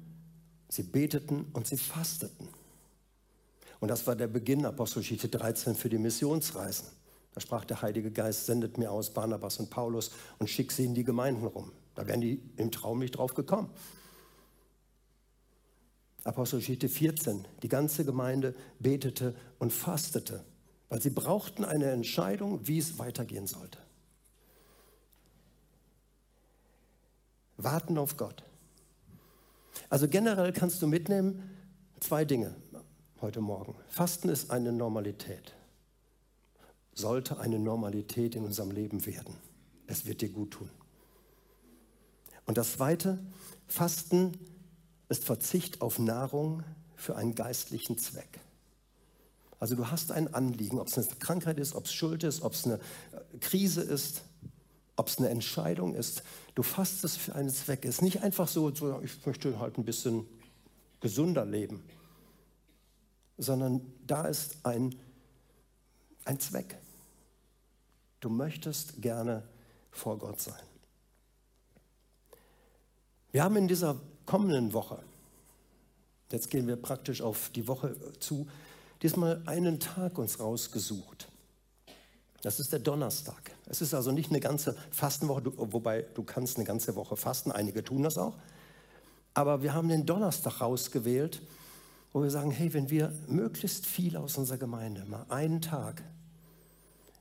[0.67, 2.47] sie beteten und sie fasteten.
[3.82, 6.88] Und das war der Beginn, Apostelgeschichte 13, für die Missionsreisen.
[7.36, 10.95] Da sprach der Heilige Geist, sendet mir aus Barnabas und Paulus und schick sie in
[10.95, 11.71] die Gemeinden rum.
[11.93, 13.69] Da wären die im Traum nicht drauf gekommen.
[16.23, 20.43] Apostelgeschichte 14, die ganze Gemeinde betete und fastete,
[20.89, 23.80] weil sie brauchten eine Entscheidung, wie es weitergehen sollte.
[27.58, 28.43] Warten auf Gott.
[29.89, 31.50] Also generell kannst du mitnehmen
[32.00, 32.56] zwei Dinge
[33.21, 33.76] heute Morgen.
[33.88, 35.56] Fasten ist eine Normalität.
[36.93, 39.36] Sollte eine Normalität in unserem Leben werden.
[39.88, 40.69] Es wird dir gut tun.
[42.45, 43.19] Und das Zweite,
[43.67, 44.38] Fasten
[45.10, 46.63] ist Verzicht auf Nahrung
[46.95, 48.39] für einen geistlichen Zweck.
[49.60, 52.54] Also du hast ein Anliegen, ob es eine Krankheit ist, ob es Schuld ist, ob
[52.54, 52.80] es eine
[53.39, 54.24] Krise ist,
[54.96, 56.24] ob es eine Entscheidung ist.
[56.56, 57.86] Du fastest für einen Zweck.
[57.86, 60.26] Es ist nicht einfach so, so, ich möchte halt ein bisschen
[61.00, 61.84] gesunder leben,
[63.38, 64.96] sondern da ist ein,
[66.26, 66.78] ein Zweck.
[68.20, 69.44] Du möchtest gerne
[69.91, 70.62] vor Gott sein.
[73.32, 75.04] Wir haben in dieser kommenden Woche,
[76.32, 78.48] jetzt gehen wir praktisch auf die Woche zu,
[79.01, 81.29] diesmal einen Tag uns rausgesucht.
[82.41, 83.51] Das ist der Donnerstag.
[83.65, 87.84] Es ist also nicht eine ganze Fastenwoche, wobei du kannst eine ganze Woche fasten, einige
[87.84, 88.36] tun das auch.
[89.34, 91.41] Aber wir haben den Donnerstag rausgewählt,
[92.13, 96.03] wo wir sagen, hey, wenn wir möglichst viel aus unserer Gemeinde mal einen Tag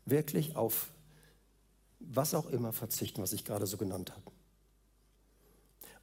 [0.05, 0.91] wirklich auf
[1.99, 4.31] was auch immer verzichten, was ich gerade so genannt habe.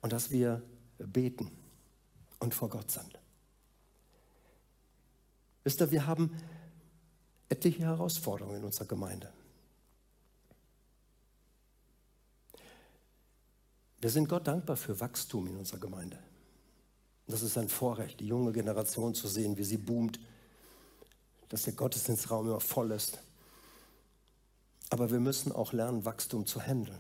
[0.01, 0.63] Und dass wir
[0.97, 1.51] beten
[2.39, 3.20] und vor Gott sind.
[5.63, 6.36] Wisst ihr, wir haben
[7.50, 9.32] etliche Herausforderungen in unserer Gemeinde.
[14.00, 16.17] Wir sind Gott dankbar für Wachstum in unserer Gemeinde.
[17.28, 20.19] Das ist ein Vorrecht, die junge Generation zu sehen, wie sie boomt,
[21.50, 23.19] dass der Gottesdienstraum immer voll ist.
[24.89, 27.00] Aber wir müssen auch lernen, Wachstum zu handeln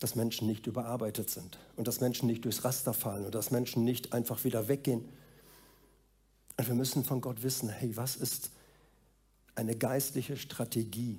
[0.00, 3.84] dass Menschen nicht überarbeitet sind und dass Menschen nicht durchs Raster fallen und dass Menschen
[3.84, 5.06] nicht einfach wieder weggehen.
[6.60, 8.50] Und wir müssen von Gott wissen, hey, was ist
[9.54, 11.18] eine geistliche Strategie?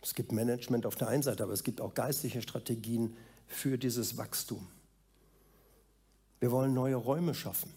[0.00, 3.16] Es gibt Management auf der einen Seite, aber es gibt auch geistliche Strategien
[3.48, 4.68] für dieses Wachstum.
[6.38, 7.74] Wir wollen neue Räume schaffen.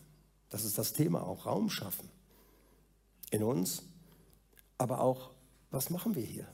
[0.52, 2.08] Das ist das Thema auch, Raum schaffen.
[3.32, 3.82] In uns,
[4.78, 5.32] aber auch,
[5.72, 6.48] was machen wir hier?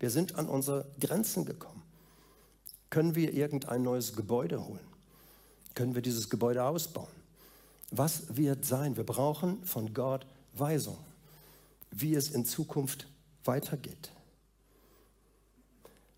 [0.00, 1.82] Wir sind an unsere Grenzen gekommen.
[2.90, 4.86] Können wir irgendein neues Gebäude holen?
[5.74, 7.17] Können wir dieses Gebäude ausbauen?
[7.90, 8.96] Was wird sein?
[8.96, 10.98] Wir brauchen von Gott Weisung,
[11.90, 13.08] wie es in Zukunft
[13.44, 14.12] weitergeht.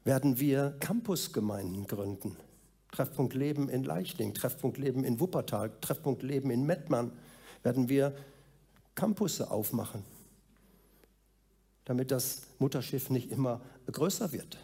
[0.05, 2.37] Werden wir Campusgemeinden gründen?
[2.91, 7.13] Treffpunkt Leben in Leichting, Treffpunkt Leben in Wuppertal, Treffpunkt Leben in Mettmann.
[7.63, 8.17] Werden wir
[8.95, 10.05] Campusse aufmachen,
[11.85, 14.59] damit das Mutterschiff nicht immer größer wird?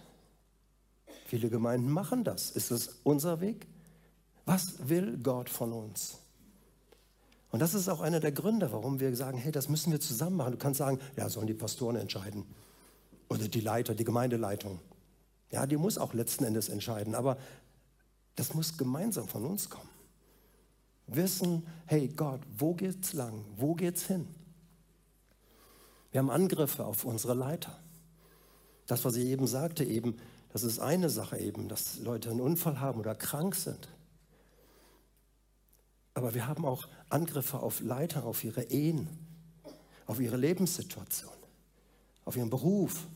[1.26, 2.50] Viele Gemeinden machen das.
[2.50, 3.66] Ist es unser Weg?
[4.44, 6.18] Was will Gott von uns?
[7.50, 10.36] Und das ist auch einer der Gründe, warum wir sagen, hey, das müssen wir zusammen
[10.36, 10.52] machen.
[10.52, 12.44] Du kannst sagen, ja, sollen die Pastoren entscheiden
[13.28, 14.80] oder die Leiter, die Gemeindeleitung.
[15.50, 17.38] Ja, die muss auch letzten Endes entscheiden, aber
[18.34, 19.88] das muss gemeinsam von uns kommen.
[21.06, 23.44] Wissen, hey Gott, wo geht's lang?
[23.56, 24.26] Wo geht's hin?
[26.10, 27.78] Wir haben Angriffe auf unsere Leiter.
[28.86, 30.18] Das, was ich eben sagte, eben,
[30.52, 33.88] das ist eine Sache eben, dass Leute einen Unfall haben oder krank sind.
[36.16, 39.06] Aber wir haben auch Angriffe auf Leiter, auf ihre Ehen,
[40.06, 41.34] auf ihre Lebenssituation,
[42.24, 43.06] auf ihren Beruf.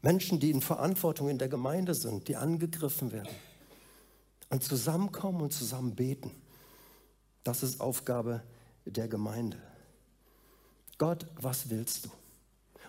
[0.00, 3.34] Menschen, die in Verantwortung in der Gemeinde sind, die angegriffen werden.
[4.48, 6.30] Und zusammenkommen und zusammen beten.
[7.42, 8.44] Das ist Aufgabe
[8.84, 9.58] der Gemeinde.
[10.98, 12.10] Gott, was willst du?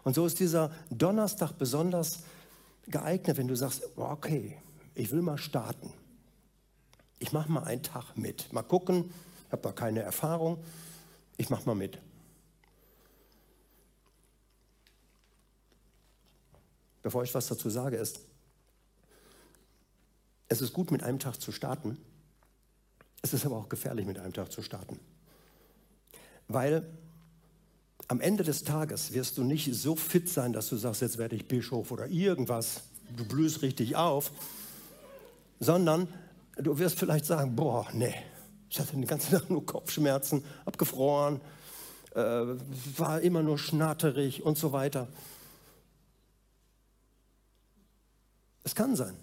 [0.04, 2.20] Und so ist dieser Donnerstag besonders
[2.86, 4.56] geeignet, wenn du sagst, okay,
[4.94, 5.92] ich will mal starten.
[7.26, 8.54] Ich mache mal einen Tag mit.
[8.54, 9.12] Mal gucken,
[9.48, 10.64] ich habe da keine Erfahrung.
[11.38, 11.98] Ich mache mal mit.
[17.02, 18.20] Bevor ich was dazu sage, ist,
[20.50, 21.98] es ist gut, mit einem Tag zu starten.
[23.24, 25.00] Es ist aber auch gefährlich, mit einem Tag zu starten.
[26.48, 26.88] Weil
[28.08, 31.36] am Ende des Tages wirst du nicht so fit sein, dass du sagst, jetzt werde
[31.36, 32.84] ich Bischof oder irgendwas,
[33.18, 34.32] du blühst richtig auf,
[35.60, 36.08] sondern
[36.58, 38.16] du wirst vielleicht sagen, boah, nee,
[38.70, 41.42] ich hatte den ganzen Tag nur Kopfschmerzen, abgefroren,
[42.14, 45.08] äh, war immer nur schnatterig und so weiter.
[48.64, 49.16] Es kann sein.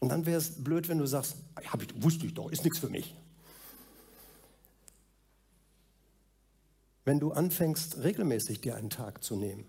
[0.00, 2.78] Und dann wäre es blöd, wenn du sagst, hab ich, wusste ich doch, ist nichts
[2.78, 3.16] für mich.
[7.08, 9.64] wenn du anfängst, regelmäßig dir einen Tag zu nehmen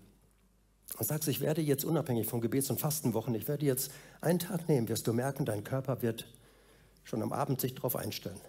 [0.98, 4.68] und sagst, ich werde jetzt unabhängig von Gebets- und Fastenwochen, ich werde jetzt einen Tag
[4.68, 6.26] nehmen, wirst du merken, dein Körper wird
[7.04, 8.40] schon am Abend sich darauf einstellen.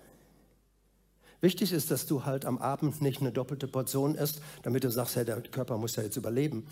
[1.40, 5.16] Wichtig ist, dass du halt am Abend nicht eine doppelte Portion isst, damit du sagst,
[5.16, 6.68] ja, der Körper muss ja jetzt überleben,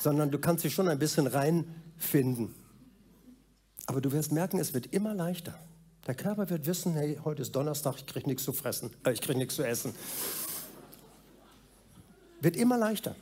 [0.00, 2.54] sondern du kannst dich schon ein bisschen reinfinden.
[3.86, 5.56] Aber du wirst merken, es wird immer leichter.
[6.08, 9.20] Der Körper wird wissen, hey, heute ist Donnerstag, ich kriege nichts zu fressen, äh, ich
[9.20, 9.94] kriege nichts zu essen.
[12.40, 13.14] Wird immer leichter.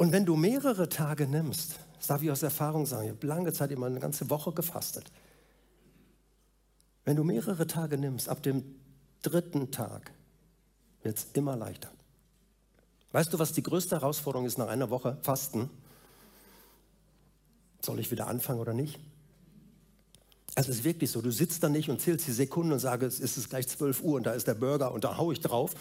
[0.00, 3.52] Und wenn du mehrere Tage nimmst, das darf ich aus Erfahrung sagen, ich habe lange
[3.52, 5.12] Zeit immer eine ganze Woche gefastet.
[7.04, 8.64] Wenn du mehrere Tage nimmst, ab dem
[9.20, 10.10] dritten Tag
[11.02, 11.90] wird es immer leichter.
[13.12, 15.68] Weißt du, was die größte Herausforderung ist nach einer Woche Fasten?
[17.82, 18.98] Soll ich wieder anfangen oder nicht?
[20.54, 23.36] Es ist wirklich so, du sitzt da nicht und zählst die Sekunden und sagst, es
[23.36, 25.74] ist gleich 12 Uhr und da ist der Burger und da haue ich drauf,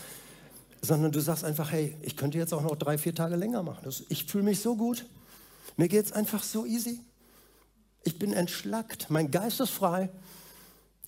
[0.82, 3.90] sondern du sagst einfach, hey, ich könnte jetzt auch noch drei, vier Tage länger machen.
[4.10, 5.06] Ich fühle mich so gut.
[5.78, 7.00] Mir geht es einfach so easy.
[8.04, 10.10] Ich bin entschlackt, mein Geist ist frei.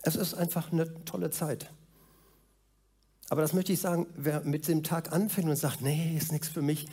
[0.02, 1.70] Es ist einfach eine tolle Zeit.
[3.30, 6.50] Aber das möchte ich sagen, wer mit dem Tag anfängt und sagt, nee, ist nichts
[6.50, 6.88] für mich,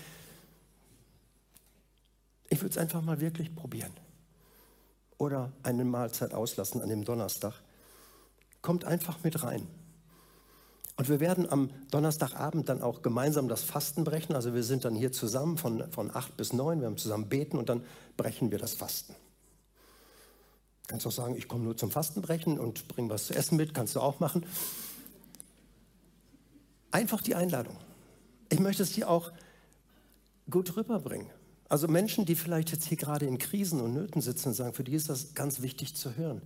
[2.49, 3.93] ich würde es einfach mal wirklich probieren.
[5.19, 7.55] Oder eine Mahlzeit auslassen an dem Donnerstag.
[8.63, 9.67] Kommt einfach mit rein.
[10.99, 14.35] Und wir werden am Donnerstagabend dann auch gemeinsam das Fasten brechen.
[14.35, 17.57] Also wir sind dann hier zusammen von, von acht bis neun, wir haben zusammen beten
[17.57, 17.85] und dann
[18.17, 19.15] brechen wir das Fasten.
[20.89, 23.95] Kannst auch sagen, ich komme nur zum Fastenbrechen und bringe was zu essen mit, kannst
[23.95, 24.45] du auch machen.
[26.91, 27.77] Einfach die Einladung.
[28.49, 29.31] Ich möchte es dir auch
[30.51, 31.31] gut rüberbringen.
[31.69, 34.85] Also Menschen, die vielleicht jetzt hier gerade in Krisen und Nöten sitzen und sagen, für
[34.85, 36.43] die ist das ganz wichtig zu hören.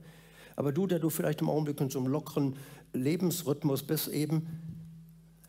[0.56, 2.56] Aber du, der du vielleicht im Augenblick in so einem lockeren
[2.92, 4.46] Lebensrhythmus bist, eben,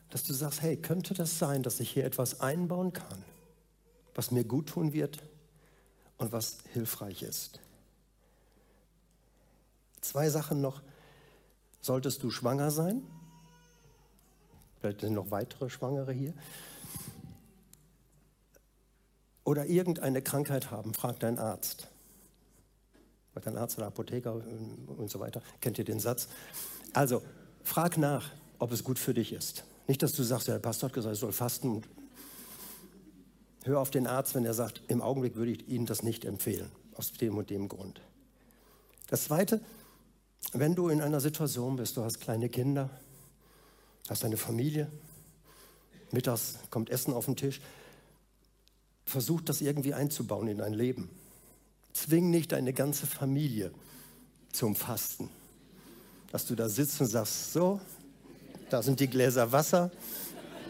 [0.09, 3.23] dass du sagst, hey, könnte das sein, dass ich hier etwas einbauen kann,
[4.15, 5.23] was mir gut tun wird
[6.17, 7.59] und was hilfreich ist?
[10.01, 10.81] Zwei Sachen noch.
[11.81, 13.01] Solltest du schwanger sein?
[14.79, 16.33] Vielleicht sind noch weitere Schwangere hier.
[19.45, 21.87] Oder irgendeine Krankheit haben, frag deinen Arzt.
[23.41, 25.41] Dein Arzt oder Apotheker und so weiter.
[25.59, 26.27] Kennt ihr den Satz?
[26.93, 27.23] Also,
[27.63, 29.65] frag nach, ob es gut für dich ist.
[29.87, 31.83] Nicht, dass du sagst, ja, der Pastor hat gesagt, ich soll fasten.
[33.63, 36.71] Hör auf den Arzt, wenn er sagt, im Augenblick würde ich Ihnen das nicht empfehlen,
[36.95, 38.01] aus dem und dem Grund.
[39.07, 39.61] Das Zweite,
[40.53, 42.89] wenn du in einer Situation bist, du hast kleine Kinder,
[44.09, 44.91] hast eine Familie,
[46.11, 47.61] mittags kommt Essen auf den Tisch,
[49.05, 51.09] versuch das irgendwie einzubauen in dein Leben.
[51.93, 53.71] Zwing nicht deine ganze Familie
[54.51, 55.29] zum Fasten.
[56.33, 57.79] Dass du da sitzt und sagst, so,
[58.71, 59.91] da sind die Gläser Wasser.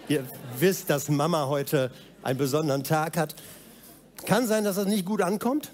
[0.09, 0.27] Ihr
[0.59, 1.89] wisst, dass Mama heute
[2.21, 3.35] einen besonderen Tag hat.
[4.25, 5.71] Kann sein, dass das nicht gut ankommt.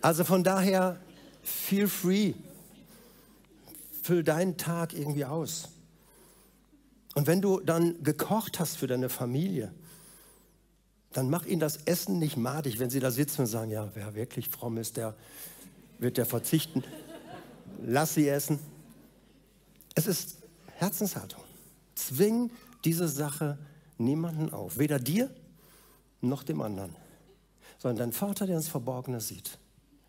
[0.00, 0.96] Also von daher,
[1.42, 2.34] feel free.
[4.04, 5.70] Füll deinen Tag irgendwie aus.
[7.16, 9.74] Und wenn du dann gekocht hast für deine Familie,
[11.12, 14.14] dann mach ihnen das Essen nicht madig, wenn sie da sitzen und sagen, ja, wer
[14.14, 15.16] wirklich fromm ist, der
[15.98, 16.84] wird der verzichten.
[17.82, 18.58] Lass sie essen.
[19.94, 20.38] Es ist
[20.76, 21.42] Herzenshaltung.
[21.94, 22.50] Zwing
[22.84, 23.58] diese Sache
[23.98, 25.30] niemanden auf, weder dir
[26.20, 26.94] noch dem anderen,
[27.78, 29.58] sondern dein Vater, der ins Verborgene sieht,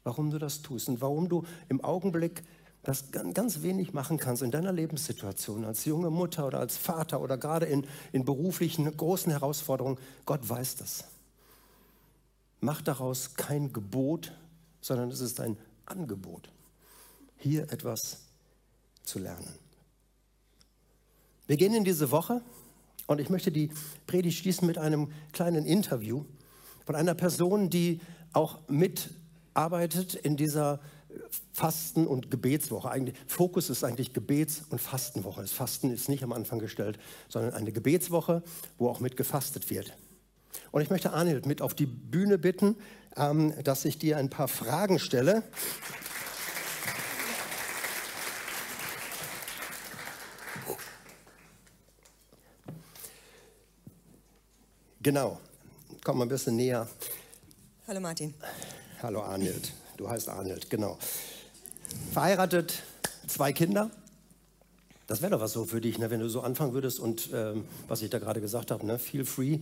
[0.03, 2.43] warum du das tust und warum du im Augenblick
[2.83, 7.37] das ganz wenig machen kannst in deiner Lebenssituation als junge Mutter oder als Vater oder
[7.37, 9.97] gerade in, in beruflichen großen Herausforderungen.
[10.25, 11.03] Gott weiß das.
[12.61, 14.31] Mach daraus kein Gebot,
[14.79, 16.49] sondern es ist ein Angebot,
[17.37, 18.19] hier etwas
[19.03, 19.53] zu lernen.
[21.47, 22.41] Wir gehen in diese Woche
[23.05, 23.69] und ich möchte die
[24.05, 26.25] Predigt schließen mit einem kleinen Interview
[26.85, 28.01] von einer Person, die
[28.33, 30.79] auch mitarbeitet in dieser
[31.53, 32.89] Fasten- und Gebetswoche.
[32.89, 35.41] Eigentlich, Fokus ist eigentlich Gebets- und Fastenwoche.
[35.41, 36.99] Das Fasten ist nicht am Anfang gestellt,
[37.29, 38.43] sondern eine Gebetswoche,
[38.77, 39.93] wo auch mit gefastet wird.
[40.71, 42.75] Und ich möchte Arnold mit auf die Bühne bitten,
[43.15, 45.43] ähm, dass ich dir ein paar Fragen stelle.
[55.07, 55.39] Genau.
[56.03, 56.85] Komm mal ein bisschen näher.
[57.87, 58.33] Hallo Martin.
[59.01, 59.71] Hallo Arnold.
[59.95, 60.97] Du heißt Arnold, genau.
[62.11, 62.83] Verheiratet,
[63.25, 63.89] zwei Kinder.
[65.07, 67.63] Das wäre doch was so für dich, ne, wenn du so anfangen würdest und ähm,
[67.87, 69.59] was ich da gerade gesagt habe, ne, feel free,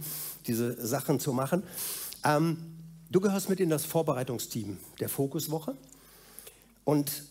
[0.48, 1.62] diese Sachen zu machen.
[2.24, 2.58] Ähm,
[3.12, 5.76] du gehörst mit in das Vorbereitungsteam der Fokuswoche
[6.86, 7.22] und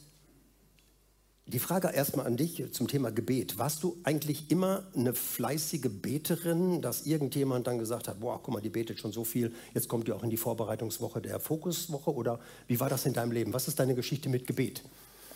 [1.46, 3.58] Die Frage erstmal an dich zum Thema Gebet.
[3.58, 8.62] Warst du eigentlich immer eine fleißige Beterin, dass irgendjemand dann gesagt hat, boah, guck mal,
[8.62, 12.14] die betet schon so viel, jetzt kommt ihr auch in die Vorbereitungswoche der Fokuswoche?
[12.14, 13.52] Oder wie war das in deinem Leben?
[13.52, 14.84] Was ist deine Geschichte mit Gebet?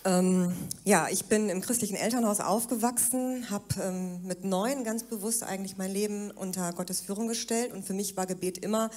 [0.04, 0.52] Ähm,
[0.84, 5.90] ja, ich bin im christlichen Elternhaus aufgewachsen, habe ähm, mit neun ganz bewusst eigentlich mein
[5.90, 8.90] Leben unter Gottes Führung gestellt und für mich war Gebet immer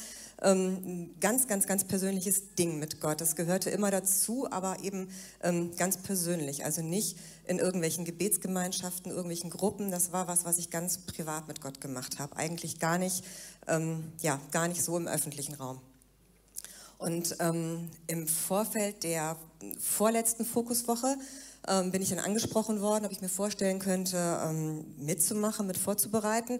[0.43, 3.19] ähm, ein ganz, ganz, ganz persönliches Ding mit Gott.
[3.19, 5.09] Das gehörte immer dazu, aber eben
[5.41, 9.89] ähm, ganz persönlich, also nicht in irgendwelchen Gebetsgemeinschaften, irgendwelchen Gruppen.
[9.89, 12.35] Das war was, was ich ganz privat mit Gott gemacht habe.
[12.37, 13.23] Eigentlich gar nicht,
[13.67, 15.81] ähm, ja, gar nicht so im öffentlichen Raum.
[17.01, 19.35] Und ähm, im Vorfeld der
[19.79, 21.17] vorletzten Fokuswoche
[21.67, 26.59] ähm, bin ich dann angesprochen worden, ob ich mir vorstellen könnte, ähm, mitzumachen, mit vorzubereiten.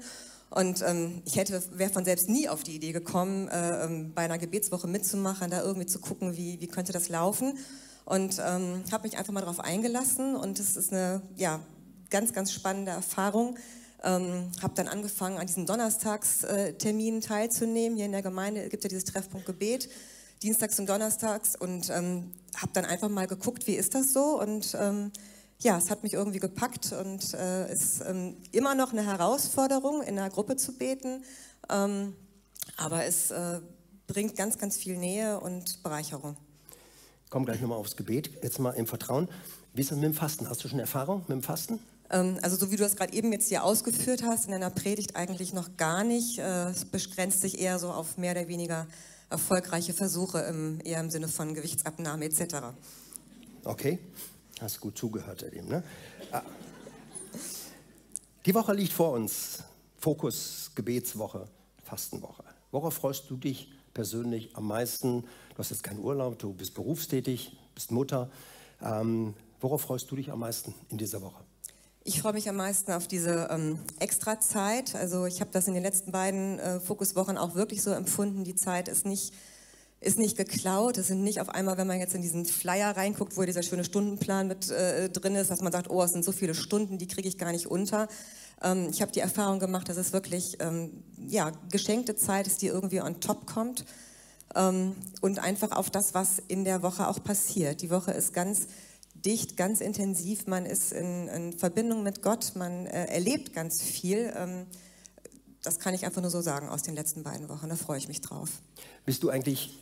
[0.49, 4.23] Und ähm, ich hätte, wäre von selbst nie auf die Idee gekommen, äh, ähm, bei
[4.23, 7.59] einer Gebetswoche mitzumachen, da irgendwie zu gucken, wie, wie könnte das laufen.
[8.05, 11.59] Und ähm, habe mich einfach mal darauf eingelassen und es ist eine ja,
[12.09, 13.59] ganz, ganz spannende Erfahrung.
[14.03, 17.95] Ähm, habe dann angefangen, an diesen Donnerstagsterminen teilzunehmen.
[17.95, 19.87] Hier in der Gemeinde gibt es ja dieses Treffpunkt Gebet
[20.43, 24.75] dienstags und donnerstags und ähm, habe dann einfach mal geguckt, wie ist das so und
[24.79, 25.11] ähm,
[25.59, 30.17] ja, es hat mich irgendwie gepackt und äh, ist ähm, immer noch eine Herausforderung, in
[30.17, 31.23] einer Gruppe zu beten,
[31.69, 32.15] ähm,
[32.77, 33.59] aber es äh,
[34.07, 36.35] bringt ganz, ganz viel Nähe und Bereicherung.
[37.29, 39.29] Komm gleich nochmal aufs Gebet, jetzt mal im Vertrauen.
[39.73, 40.49] Wie ist das mit dem Fasten?
[40.49, 41.79] Hast du schon Erfahrung mit dem Fasten?
[42.09, 45.15] Ähm, also so wie du das gerade eben jetzt hier ausgeführt hast, in deiner Predigt
[45.15, 46.39] eigentlich noch gar nicht.
[46.39, 48.87] Äh, es begrenzt sich eher so auf mehr oder weniger
[49.31, 52.55] erfolgreiche Versuche im, eher im Sinne von Gewichtsabnahme etc.
[53.63, 53.99] Okay,
[54.59, 55.67] hast gut zugehört, Edim.
[55.67, 55.83] Ne?
[56.31, 56.41] Ah.
[58.45, 59.63] Die Woche liegt vor uns.
[59.97, 61.47] Fokus, Gebetswoche,
[61.83, 62.43] Fastenwoche.
[62.71, 65.21] Worauf freust du dich persönlich am meisten?
[65.21, 68.29] Du hast jetzt keinen Urlaub, du bist berufstätig, bist Mutter.
[68.81, 71.43] Ähm, worauf freust du dich am meisten in dieser Woche?
[72.03, 74.95] Ich freue mich am meisten auf diese ähm, Extrazeit.
[74.95, 78.43] Also ich habe das in den letzten beiden äh, Fokuswochen auch wirklich so empfunden.
[78.43, 79.35] Die Zeit ist nicht,
[79.99, 80.97] ist nicht geklaut.
[80.97, 83.83] Es sind nicht auf einmal, wenn man jetzt in diesen Flyer reinguckt, wo dieser schöne
[83.83, 87.07] Stundenplan mit äh, drin ist, dass man sagt, oh, es sind so viele Stunden, die
[87.07, 88.07] kriege ich gar nicht unter.
[88.63, 92.67] Ähm, ich habe die Erfahrung gemacht, dass es wirklich ähm, ja, geschenkte Zeit ist, die
[92.67, 93.85] irgendwie on top kommt.
[94.55, 97.83] Ähm, und einfach auf das, was in der Woche auch passiert.
[97.83, 98.65] Die Woche ist ganz
[99.25, 104.33] dicht, ganz intensiv, man ist in, in Verbindung mit Gott, man äh, erlebt ganz viel.
[104.35, 104.65] Ähm,
[105.63, 108.07] das kann ich einfach nur so sagen aus den letzten beiden Wochen, da freue ich
[108.07, 108.49] mich drauf.
[109.05, 109.77] Bist du eigentlich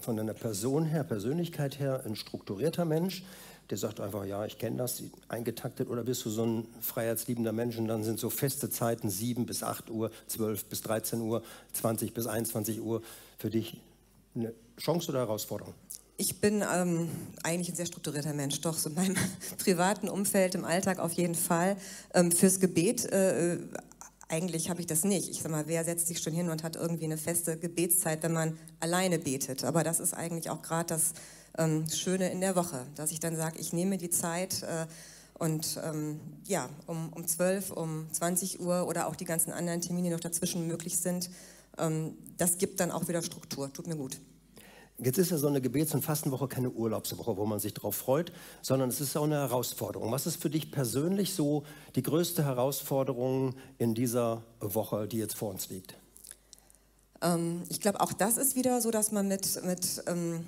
[0.00, 3.24] von deiner Person her, Persönlichkeit her ein strukturierter Mensch,
[3.70, 7.76] der sagt einfach, ja, ich kenne das, eingetaktet, oder bist du so ein freiheitsliebender Mensch
[7.76, 12.14] und dann sind so feste Zeiten, 7 bis 8 Uhr, 12 bis 13 Uhr, 20
[12.14, 13.02] bis 21 Uhr
[13.38, 13.80] für dich
[14.36, 15.74] eine Chance oder Herausforderung?
[16.18, 17.10] Ich bin ähm,
[17.42, 19.16] eigentlich ein sehr strukturierter Mensch, doch so in meinem
[19.58, 21.76] privaten Umfeld, im Alltag auf jeden Fall.
[22.14, 23.58] Ähm, fürs Gebet äh,
[24.28, 25.28] eigentlich habe ich das nicht.
[25.28, 28.32] Ich sag mal, wer setzt sich schon hin und hat irgendwie eine feste Gebetszeit, wenn
[28.32, 29.62] man alleine betet?
[29.64, 31.12] Aber das ist eigentlich auch gerade das
[31.58, 34.86] ähm, Schöne in der Woche, dass ich dann sage, ich nehme die Zeit äh,
[35.38, 40.08] und ähm, ja, um, um 12, um 20 Uhr oder auch die ganzen anderen Termine,
[40.08, 41.28] die noch dazwischen möglich sind,
[41.76, 43.70] ähm, das gibt dann auch wieder Struktur.
[43.70, 44.18] Tut mir gut.
[44.98, 48.32] Jetzt ist ja so eine Gebets- und Fastenwoche keine Urlaubswoche, wo man sich darauf freut,
[48.62, 50.10] sondern es ist auch eine Herausforderung.
[50.10, 51.64] Was ist für dich persönlich so
[51.96, 55.96] die größte Herausforderung in dieser Woche, die jetzt vor uns liegt?
[57.20, 60.46] Ähm, ich glaube, auch das ist wieder so, dass man mit, mit ähm,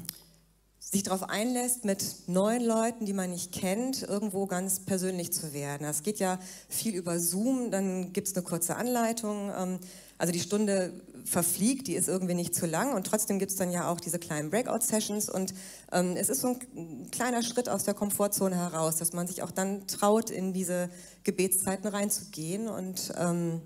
[0.80, 5.86] sich darauf einlässt, mit neuen Leuten, die man nicht kennt, irgendwo ganz persönlich zu werden.
[5.86, 6.38] Es geht ja
[6.70, 9.50] viel über Zoom, dann gibt es eine kurze Anleitung.
[9.54, 9.78] Ähm,
[10.18, 10.92] also die Stunde
[11.24, 14.18] verfliegt, die ist irgendwie nicht zu lang und trotzdem gibt es dann ja auch diese
[14.18, 15.54] kleinen Breakout-Sessions und
[15.92, 19.50] ähm, es ist so ein kleiner Schritt aus der Komfortzone heraus, dass man sich auch
[19.50, 20.90] dann traut, in diese
[21.24, 23.60] Gebetszeiten reinzugehen und ähm,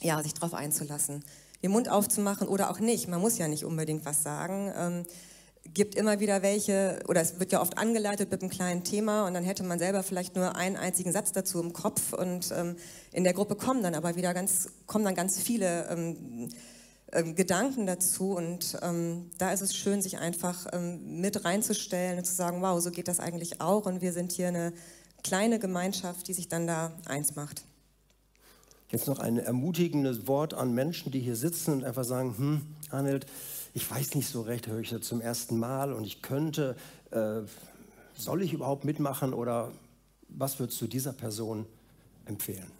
[0.00, 1.24] ja, sich darauf einzulassen,
[1.62, 3.08] den Mund aufzumachen oder auch nicht.
[3.08, 4.72] Man muss ja nicht unbedingt was sagen.
[4.76, 5.06] Ähm,
[5.74, 9.34] gibt immer wieder welche, oder es wird ja oft angeleitet mit einem kleinen Thema und
[9.34, 12.76] dann hätte man selber vielleicht nur einen einzigen Satz dazu im Kopf und ähm,
[13.12, 16.48] in der Gruppe kommen dann aber wieder ganz, kommen dann ganz viele ähm,
[17.12, 22.24] ähm, Gedanken dazu und ähm, da ist es schön, sich einfach ähm, mit reinzustellen und
[22.24, 24.72] zu sagen, wow, so geht das eigentlich auch und wir sind hier eine
[25.22, 27.64] kleine Gemeinschaft, die sich dann da eins macht.
[28.90, 33.26] Jetzt noch ein ermutigendes Wort an Menschen, die hier sitzen und einfach sagen, hm, Arnold,
[33.74, 36.76] ich weiß nicht so recht, höre ich das zum ersten Mal und ich könnte,
[37.10, 37.40] äh,
[38.16, 39.72] soll ich überhaupt mitmachen oder
[40.28, 41.66] was würdest du dieser Person
[42.26, 42.70] empfehlen?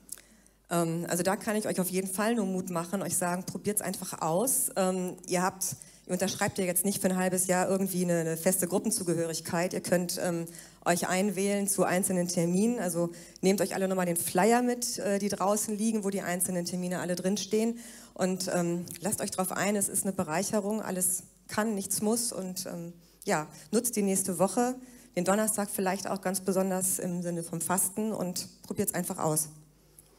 [0.70, 3.76] Ähm, also da kann ich euch auf jeden Fall nur Mut machen, euch sagen, probiert
[3.76, 4.70] es einfach aus.
[4.76, 5.76] Ähm, ihr habt,
[6.07, 9.72] ihr unterschreibt ja jetzt nicht für ein halbes Jahr irgendwie eine, eine feste Gruppenzugehörigkeit.
[9.72, 10.47] Ihr könnt ähm,
[10.84, 12.80] euch einwählen zu einzelnen Terminen.
[12.80, 16.64] Also nehmt euch alle nochmal den Flyer mit, äh, die draußen liegen, wo die einzelnen
[16.64, 17.78] Termine alle drinstehen.
[18.15, 22.33] Und ähm, lasst euch darauf ein, es ist eine Bereicherung, alles kann, nichts muss.
[22.33, 22.93] Und ähm,
[23.25, 24.75] ja, nutzt die nächste Woche,
[25.17, 29.49] den Donnerstag vielleicht auch ganz besonders im Sinne vom Fasten und probiert es einfach aus.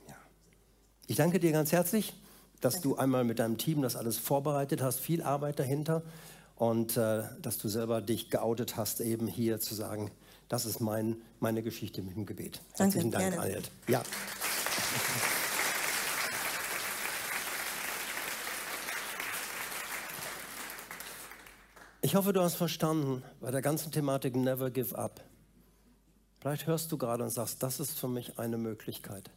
[0.07, 0.15] Ja.
[1.07, 2.13] Ich danke dir ganz herzlich,
[2.61, 2.89] dass danke.
[2.89, 6.03] du einmal mit deinem Team das alles vorbereitet hast, viel Arbeit dahinter
[6.55, 10.11] und äh, dass du selber dich geoutet hast, eben hier zu sagen,
[10.49, 12.61] das ist mein, meine Geschichte mit dem Gebet.
[12.77, 13.69] Danke, Herzlichen Dank, Annette.
[13.87, 14.03] Ja.
[22.05, 25.23] Ich hoffe, du hast verstanden bei der ganzen Thematik Never Give Up.
[26.41, 29.31] Vielleicht hörst du gerade und sagst, das ist für mich eine Möglichkeit.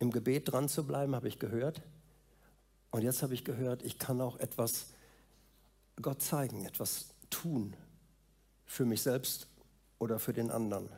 [0.00, 1.82] Im Gebet dran zu bleiben, habe ich gehört.
[2.90, 4.86] Und jetzt habe ich gehört, ich kann auch etwas
[6.02, 7.76] Gott zeigen, etwas tun
[8.66, 9.46] für mich selbst
[10.00, 10.88] oder für den anderen.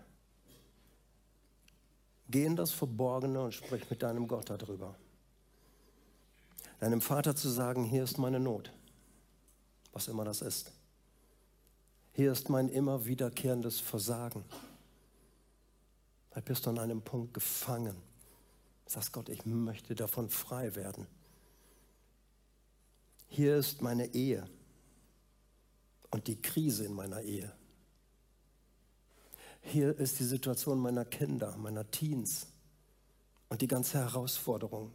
[2.31, 4.95] Geh in das Verborgene und sprich mit deinem Gott darüber.
[6.81, 8.73] Deinem Vater zu sagen, hier ist meine Not,
[9.97, 10.73] was immer das ist.
[12.13, 14.45] Hier ist mein immer wiederkehrendes Versagen.
[16.33, 17.97] Da bist du an einem Punkt gefangen.
[18.85, 21.07] Sagst Gott, ich möchte davon frei werden.
[23.29, 24.47] Hier ist meine Ehe
[26.11, 27.51] und die Krise in meiner Ehe.
[29.63, 32.49] Hier ist die Situation meiner Kinder, meiner Teens
[33.49, 34.93] und die ganze Herausforderung.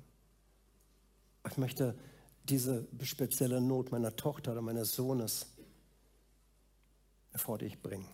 [1.50, 1.98] Ich möchte
[2.44, 5.48] diese spezielle Not meiner Tochter oder meines Sohnes
[7.36, 8.08] vor dich bringen.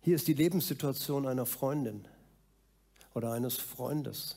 [0.00, 2.06] Hier ist die Lebenssituation einer Freundin
[3.14, 4.36] oder eines Freundes.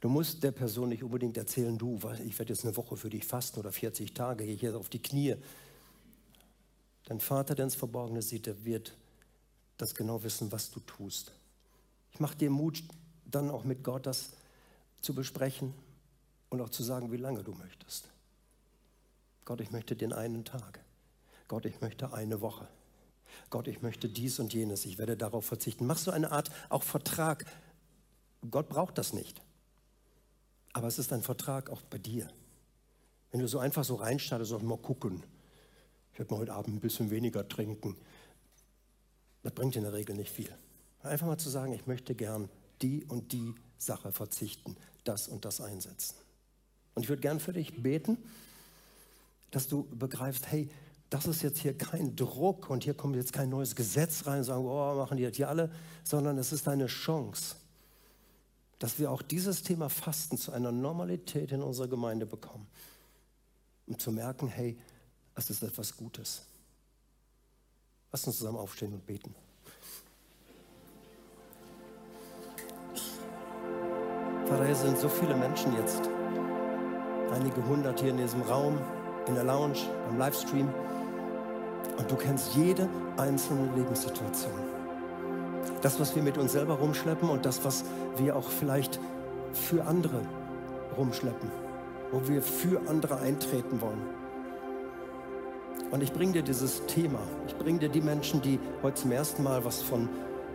[0.00, 3.24] Du musst der Person nicht unbedingt erzählen, du, ich werde jetzt eine Woche für dich
[3.24, 5.36] fasten oder 40 Tage, gehe hier auf die Knie.
[7.04, 8.96] Dein Vater, der ins Verborgene sieht, der wird
[9.76, 11.32] das genau wissen, was du tust.
[12.12, 12.82] Ich mache dir Mut,
[13.26, 14.30] dann auch mit Gott das
[15.02, 15.74] zu besprechen
[16.50, 18.08] und auch zu sagen, wie lange du möchtest.
[19.44, 20.80] Gott, ich möchte den einen Tag.
[21.48, 22.68] Gott, ich möchte eine Woche.
[23.48, 24.84] Gott, ich möchte dies und jenes.
[24.84, 25.86] Ich werde darauf verzichten.
[25.86, 27.46] Mach so eine Art auch Vertrag.
[28.50, 29.40] Gott braucht das nicht.
[30.72, 32.28] Aber es ist ein Vertrag auch bei dir.
[33.30, 35.22] Wenn du so einfach so reinstartest, auch mal gucken,
[36.20, 37.96] werde mal heute Abend ein bisschen weniger trinken.
[39.42, 40.54] Das bringt in der Regel nicht viel.
[41.02, 42.50] Einfach mal zu sagen, ich möchte gern
[42.82, 46.14] die und die Sache verzichten, das und das einsetzen.
[46.94, 48.18] Und ich würde gern für dich beten,
[49.50, 50.70] dass du begreifst, hey,
[51.10, 54.44] das ist jetzt hier kein Druck und hier kommt jetzt kein neues Gesetz rein und
[54.44, 55.70] sagen, oh, machen die das hier alle,
[56.04, 57.56] sondern es ist eine Chance,
[58.78, 62.66] dass wir auch dieses Thema Fasten zu einer Normalität in unserer Gemeinde bekommen.
[63.86, 64.78] Um zu merken, hey,
[65.34, 66.42] es ist etwas Gutes.
[68.12, 69.34] Lass uns zusammen aufstehen und beten.
[74.46, 76.19] Vater, hier sind so viele Menschen jetzt.
[77.34, 78.78] Einige hundert hier in diesem Raum,
[79.26, 80.68] in der Lounge, beim Livestream.
[81.96, 84.52] Und du kennst jede einzelne Lebenssituation.
[85.82, 87.84] Das, was wir mit uns selber rumschleppen und das, was
[88.16, 88.98] wir auch vielleicht
[89.52, 90.20] für andere
[90.96, 91.50] rumschleppen,
[92.12, 94.02] wo wir für andere eintreten wollen.
[95.90, 97.18] Und ich bringe dir dieses Thema.
[97.46, 100.08] Ich bringe dir die Menschen, die heute zum ersten Mal was von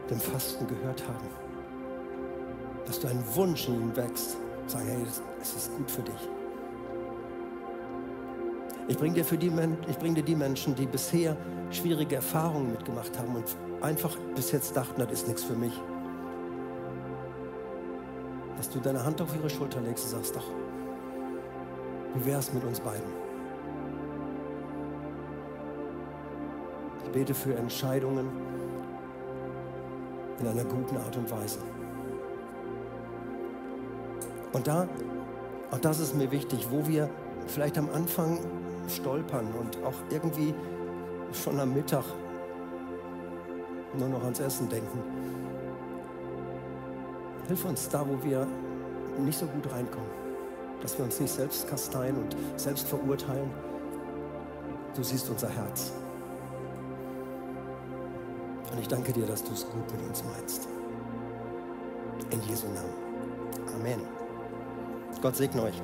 [0.09, 1.27] dem Fasten gehört haben.
[2.85, 4.37] Dass du einen Wunsch in ihnen wächst.
[4.67, 5.05] Sagen, hey,
[5.41, 6.29] es ist gut für dich.
[8.87, 11.35] Ich bringe dir, bring dir die Menschen, die bisher
[11.71, 13.45] schwierige Erfahrungen mitgemacht haben und
[13.81, 15.73] einfach bis jetzt dachten, das ist nichts für mich.
[18.57, 20.45] Dass du deine Hand auf ihre Schulter legst und sagst, doch,
[22.13, 23.25] wie wäre es mit uns beiden?
[27.15, 28.29] bete für Entscheidungen
[30.41, 31.59] in einer guten Art und Weise.
[34.51, 34.89] Und da,
[35.71, 37.09] auch das ist mir wichtig, wo wir
[37.47, 38.39] vielleicht am Anfang
[38.89, 40.53] stolpern und auch irgendwie
[41.33, 42.03] schon am Mittag
[43.97, 44.99] nur noch ans Essen denken.
[47.47, 48.47] Hilf uns da, wo wir
[49.19, 50.09] nicht so gut reinkommen,
[50.81, 53.49] dass wir uns nicht selbst kasteien und selbst verurteilen.
[54.95, 55.91] Du siehst unser Herz.
[58.71, 60.67] Und ich danke dir, dass du es gut mit uns meinst.
[62.31, 62.93] In Jesu Namen.
[63.79, 64.01] Amen.
[65.21, 65.81] Gott segne euch.